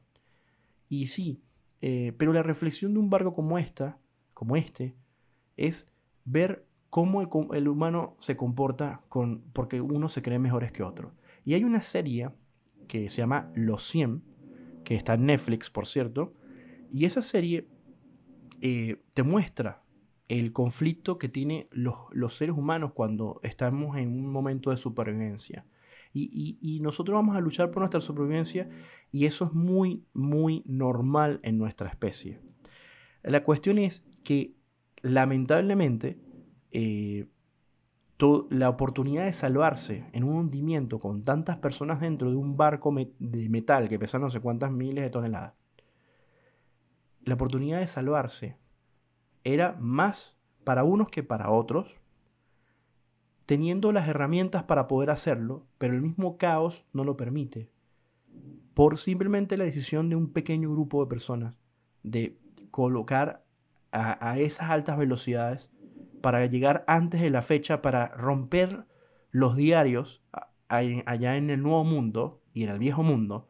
Y 0.89 1.07
sí, 1.07 1.45
eh, 1.81 2.13
pero 2.19 2.33
la 2.33 2.43
reflexión 2.43 2.93
de 2.93 2.99
un 2.99 3.09
barco 3.09 3.35
como 3.35 3.57
esta, 3.57 4.01
como 4.35 4.57
este, 4.57 4.97
es 5.57 5.87
ver 6.25 6.67
cómo 6.91 7.23
el, 7.53 7.69
humano 7.69 8.17
se 8.19 8.37
comporta 8.37 9.03
con, 9.09 9.45
porque 9.53 9.81
uno 9.81 10.09
se 10.09 10.23
cree 10.23 10.41
mejores 10.41 10.73
que 10.73 10.83
otro. 10.83 11.13
Y 11.47 11.55
hay 11.55 11.65
una 11.65 11.81
serie 11.81 12.29
que 12.89 13.09
se 13.09 13.19
llama 13.19 13.53
Los 13.55 13.85
100, 13.85 14.23
que 14.85 14.97
está 14.97 15.15
en 15.15 15.27
Netflix, 15.27 15.71
por 15.71 15.87
cierto, 15.87 16.35
y 16.93 17.05
esa 17.05 17.23
serie 17.23 17.69
eh, 18.61 18.97
te 19.15 19.23
muestra 19.23 19.85
el 20.29 20.53
conflicto 20.53 21.19
que 21.19 21.29
tienen 21.29 21.69
los, 21.71 21.95
los, 22.11 22.35
seres 22.35 22.57
humanos 22.57 22.93
cuando 22.95 23.39
estamos 23.45 23.97
en 23.97 24.09
un 24.09 24.27
momento 24.27 24.71
de 24.71 24.77
supervivencia. 24.77 25.65
Y, 26.13 26.81
nosotros 26.81 27.15
vamos 27.15 27.37
a 27.37 27.41
luchar 27.41 27.71
por 27.71 27.81
nuestra 27.81 28.01
supervivencia 28.01 28.69
y 29.13 29.27
eso 29.27 29.45
es 29.45 29.53
muy, 29.53 30.05
muy 30.15 30.63
normal 30.67 31.41
en 31.43 31.59
nuestra 31.59 31.91
especie. 31.91 32.41
La 33.23 33.45
cuestión 33.45 33.79
es 33.79 34.03
que 34.25 34.57
lamentablemente 35.03 36.19
eh, 36.73 37.27
la 38.19 38.69
oportunidad 38.71 39.25
de 39.25 39.33
salvarse 39.33 40.07
en 40.13 40.25
un 40.25 40.37
hundimiento 40.37 40.99
con 40.99 41.23
tantas 41.23 41.59
personas 41.59 42.01
dentro 42.01 42.31
de 42.31 42.37
un 42.37 42.57
barco 42.57 42.95
de 43.19 43.49
metal 43.49 43.89
que 43.89 43.99
pesa 43.99 44.19
no 44.19 44.31
sé 44.31 44.41
cuántas 44.41 44.71
miles 44.73 45.05
de 45.05 45.11
toneladas, 45.11 45.55
la 47.25 47.35
oportunidad 47.35 47.81
de 47.81 47.87
salvarse 47.87 48.57
era 49.45 49.77
más 49.79 50.37
para 50.65 50.85
unos 50.85 51.09
que 51.09 51.23
para 51.23 51.51
otros, 51.51 52.01
teniendo 53.45 53.93
las 53.93 54.09
herramientas 54.09 54.65
para 54.65 54.89
poder 54.89 55.11
hacerlo, 55.11 55.67
pero 55.79 55.95
el 55.95 56.03
mismo 56.03 56.39
caos 56.39 56.85
no 56.93 57.05
lo 57.05 57.17
permite. 57.17 57.69
Por 58.75 58.99
simplemente 58.99 59.57
la 59.57 59.65
decisión 59.65 60.09
de 60.09 60.17
un 60.17 60.33
pequeño 60.33 60.71
grupo 60.71 61.03
de 61.03 61.09
personas 61.09 61.59
de 62.03 62.39
colocar 62.71 63.45
a, 63.93 64.39
esas 64.39 64.71
altas 64.71 64.99
velocidades 64.99 65.71
para 66.27 66.45
llegar 66.47 66.83
antes 66.89 67.21
de 67.21 67.31
la 67.31 67.41
fecha, 67.41 67.81
para 67.81 68.09
romper 68.09 68.85
los 69.31 69.55
diarios 69.55 70.25
allá 70.67 71.37
en 71.37 71.51
el 71.51 71.63
nuevo 71.63 71.85
mundo 71.85 72.43
y 72.53 72.65
en 72.65 72.71
el 72.71 72.81
viejo 72.81 73.05
mundo, 73.05 73.49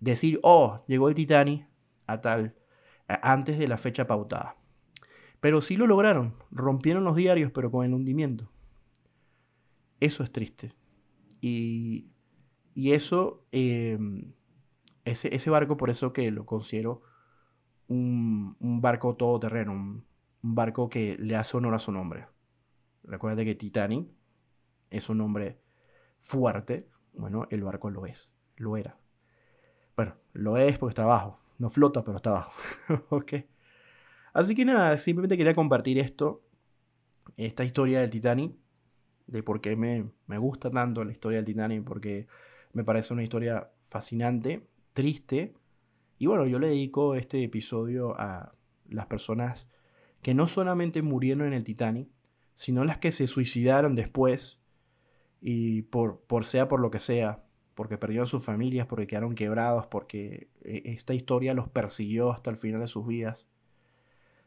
decir, 0.00 0.40
oh, 0.42 0.82
llegó 0.88 1.10
el 1.10 1.14
Titanic 1.14 1.68
a 2.06 2.22
tal, 2.22 2.54
antes 3.08 3.58
de 3.58 3.68
la 3.68 3.76
fecha 3.76 4.06
pautada. 4.06 4.56
Pero 5.40 5.60
sí 5.60 5.76
lo 5.76 5.86
lograron, 5.86 6.34
rompieron 6.50 7.04
los 7.04 7.14
diarios, 7.14 7.52
pero 7.52 7.70
con 7.70 7.84
el 7.84 7.92
hundimiento. 7.92 8.50
Eso 10.00 10.22
es 10.22 10.32
triste. 10.32 10.72
Y, 11.42 12.06
eso, 12.74 13.44
em, 13.52 14.32
ese, 15.04 15.36
ese, 15.36 15.50
barco, 15.50 15.76
por 15.76 15.90
eso 15.90 16.14
que 16.14 16.30
lo 16.30 16.46
considero 16.46 17.02
un, 17.86 18.56
barco 18.80 19.14
todoterreno, 19.14 19.72
un, 19.72 20.06
un 20.42 20.54
barco 20.54 20.88
que 20.88 21.16
le 21.18 21.36
hace 21.36 21.56
honor 21.56 21.74
a 21.74 21.78
su 21.78 21.92
nombre. 21.92 22.26
Recuerda 23.04 23.44
que 23.44 23.54
Titanic 23.54 24.08
es 24.90 25.08
un 25.08 25.18
nombre 25.18 25.60
fuerte. 26.18 26.88
Bueno, 27.14 27.46
el 27.50 27.62
barco 27.62 27.90
lo 27.90 28.06
es, 28.06 28.32
lo 28.56 28.76
era. 28.76 28.98
Bueno, 29.96 30.14
lo 30.32 30.56
es 30.56 30.78
porque 30.78 30.92
está 30.92 31.02
abajo. 31.02 31.40
No 31.58 31.70
flota, 31.70 32.02
pero 32.02 32.16
está 32.16 32.30
abajo. 32.30 32.52
ok. 33.10 33.34
Así 34.32 34.54
que 34.54 34.64
nada, 34.64 34.96
simplemente 34.96 35.36
quería 35.36 35.54
compartir 35.54 35.98
esto, 35.98 36.42
esta 37.36 37.64
historia 37.64 38.00
del 38.00 38.10
Titanic, 38.10 38.54
de 39.26 39.42
por 39.42 39.60
qué 39.60 39.76
me, 39.76 40.38
gusta 40.38 40.70
tanto 40.70 41.04
la 41.04 41.12
historia 41.12 41.38
del 41.38 41.44
Titanic, 41.44 41.84
porque 41.84 42.26
me 42.72 42.82
parece 42.82 43.12
una 43.12 43.22
historia 43.22 43.70
fascinante, 43.84 44.66
triste. 44.94 45.54
Y 46.18 46.26
bueno, 46.26 46.46
yo 46.46 46.58
le 46.58 46.68
dedico 46.68 47.14
este 47.14 47.44
episodio 47.44 48.18
a 48.18 48.54
las 48.88 49.06
personas 49.06 49.68
que 50.22 50.34
no 50.34 50.46
solamente 50.46 51.02
murieron 51.02 51.46
en 51.46 51.52
el 51.52 51.64
Titanic, 51.64 52.08
sino 52.54 52.84
las 52.84 52.98
que 52.98 53.12
se 53.12 53.26
suicidaron 53.26 53.94
después 53.94 54.58
y 55.40 55.82
por, 55.82 56.20
por 56.20 56.44
sea 56.44 56.68
por 56.68 56.80
lo 56.80 56.90
que 56.90 57.00
sea, 57.00 57.44
porque 57.74 57.98
perdieron 57.98 58.26
sus 58.26 58.44
familias, 58.44 58.86
porque 58.86 59.06
quedaron 59.06 59.34
quebrados, 59.34 59.86
porque 59.86 60.48
eh, 60.62 60.82
esta 60.86 61.14
historia 61.14 61.54
los 61.54 61.68
persiguió 61.68 62.32
hasta 62.32 62.50
el 62.50 62.56
final 62.56 62.80
de 62.80 62.86
sus 62.86 63.06
vidas. 63.06 63.46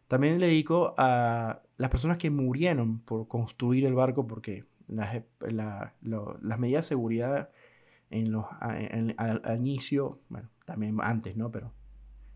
También 0.08 0.40
le 0.40 0.48
dedico 0.48 0.94
a 0.98 1.62
las 1.78 1.90
personas 1.90 2.18
que 2.18 2.30
murieron 2.30 3.00
por 3.00 3.28
construir 3.28 3.86
el 3.86 3.96
barco 3.96 4.28
porque 4.28 4.66
las, 4.88 5.24
las 5.40 6.60
medidas 6.60 6.86
de 6.86 6.90
seguridad 6.90 7.50
en 8.12 8.32
los, 8.32 8.46
al, 8.62 9.58
inicio, 9.58 10.22
bueno, 10.30 10.50
también 10.66 10.98
antes, 11.02 11.36
¿no? 11.36 11.52
Pero 11.52 11.74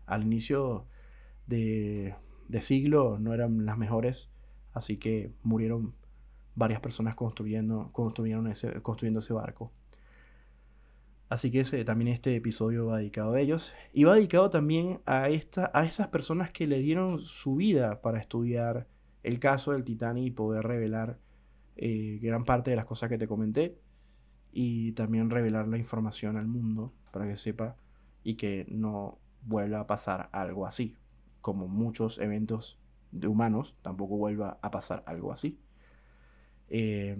al 0.06 0.24
inicio 0.24 0.86
de, 1.46 2.16
de, 2.50 2.60
siglo 2.60 3.18
no 3.18 3.32
eran 3.34 3.64
las 3.66 3.78
mejores, 3.78 4.30
así 4.72 4.96
que 4.96 5.32
murieron 5.42 5.94
varias 6.54 6.80
personas 6.80 7.14
construyendo, 7.14 7.90
construyeron 7.92 8.46
ese, 8.48 8.82
construyendo 8.82 9.20
ese 9.20 9.32
barco. 9.32 9.72
Así 11.30 11.52
que 11.52 11.62
también 11.84 12.08
este 12.08 12.34
episodio 12.34 12.86
va 12.86 12.98
dedicado 12.98 13.34
a 13.34 13.40
ellos. 13.40 13.72
Y 13.92 14.02
va 14.02 14.16
dedicado 14.16 14.50
también 14.50 15.00
a, 15.06 15.28
esta, 15.28 15.70
a 15.72 15.84
esas 15.84 16.08
personas 16.08 16.50
que 16.50 16.66
le 16.66 16.80
dieron 16.80 17.20
su 17.20 17.54
vida 17.54 18.02
para 18.02 18.18
estudiar 18.18 18.88
el 19.22 19.38
caso 19.38 19.70
del 19.72 19.84
Titanic 19.84 20.24
y 20.26 20.30
poder 20.32 20.64
revelar 20.64 21.18
eh, 21.76 22.18
gran 22.20 22.44
parte 22.44 22.70
de 22.70 22.76
las 22.76 22.84
cosas 22.84 23.08
que 23.08 23.16
te 23.16 23.28
comenté. 23.28 23.78
Y 24.52 24.90
también 24.92 25.30
revelar 25.30 25.68
la 25.68 25.78
información 25.78 26.36
al 26.36 26.48
mundo 26.48 26.92
para 27.12 27.28
que 27.28 27.36
sepa 27.36 27.76
y 28.24 28.34
que 28.34 28.66
no 28.68 29.20
vuelva 29.42 29.80
a 29.80 29.86
pasar 29.86 30.28
algo 30.32 30.66
así. 30.66 30.96
Como 31.40 31.68
muchos 31.68 32.18
eventos 32.18 32.78
de 33.12 33.26
humanos, 33.26 33.76
tampoco 33.82 34.16
vuelva 34.16 34.58
a 34.62 34.70
pasar 34.70 35.02
algo 35.06 35.32
así. 35.32 35.58
Eh, 36.68 37.16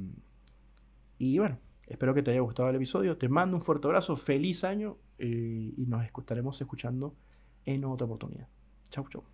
y 1.19 1.39
bueno, 1.39 1.59
Espero 1.91 2.15
que 2.15 2.23
te 2.23 2.31
haya 2.31 2.41
gustado 2.41 2.71
el 2.71 2.77
episodio. 2.77 3.19
Te 3.19 3.29
mando 3.29 3.57
un 3.57 3.63
fuerte 3.63 3.89
abrazo, 3.89 4.15
feliz 4.15 4.63
año 4.63 4.97
eh, 5.19 5.75
y 5.77 5.87
nos 5.87 6.05
estaremos 6.07 6.61
escuchando 6.61 7.17
en 7.65 7.85
otra 7.85 8.07
oportunidad. 8.07 8.47
Chau, 8.89 9.09
chau. 9.09 9.25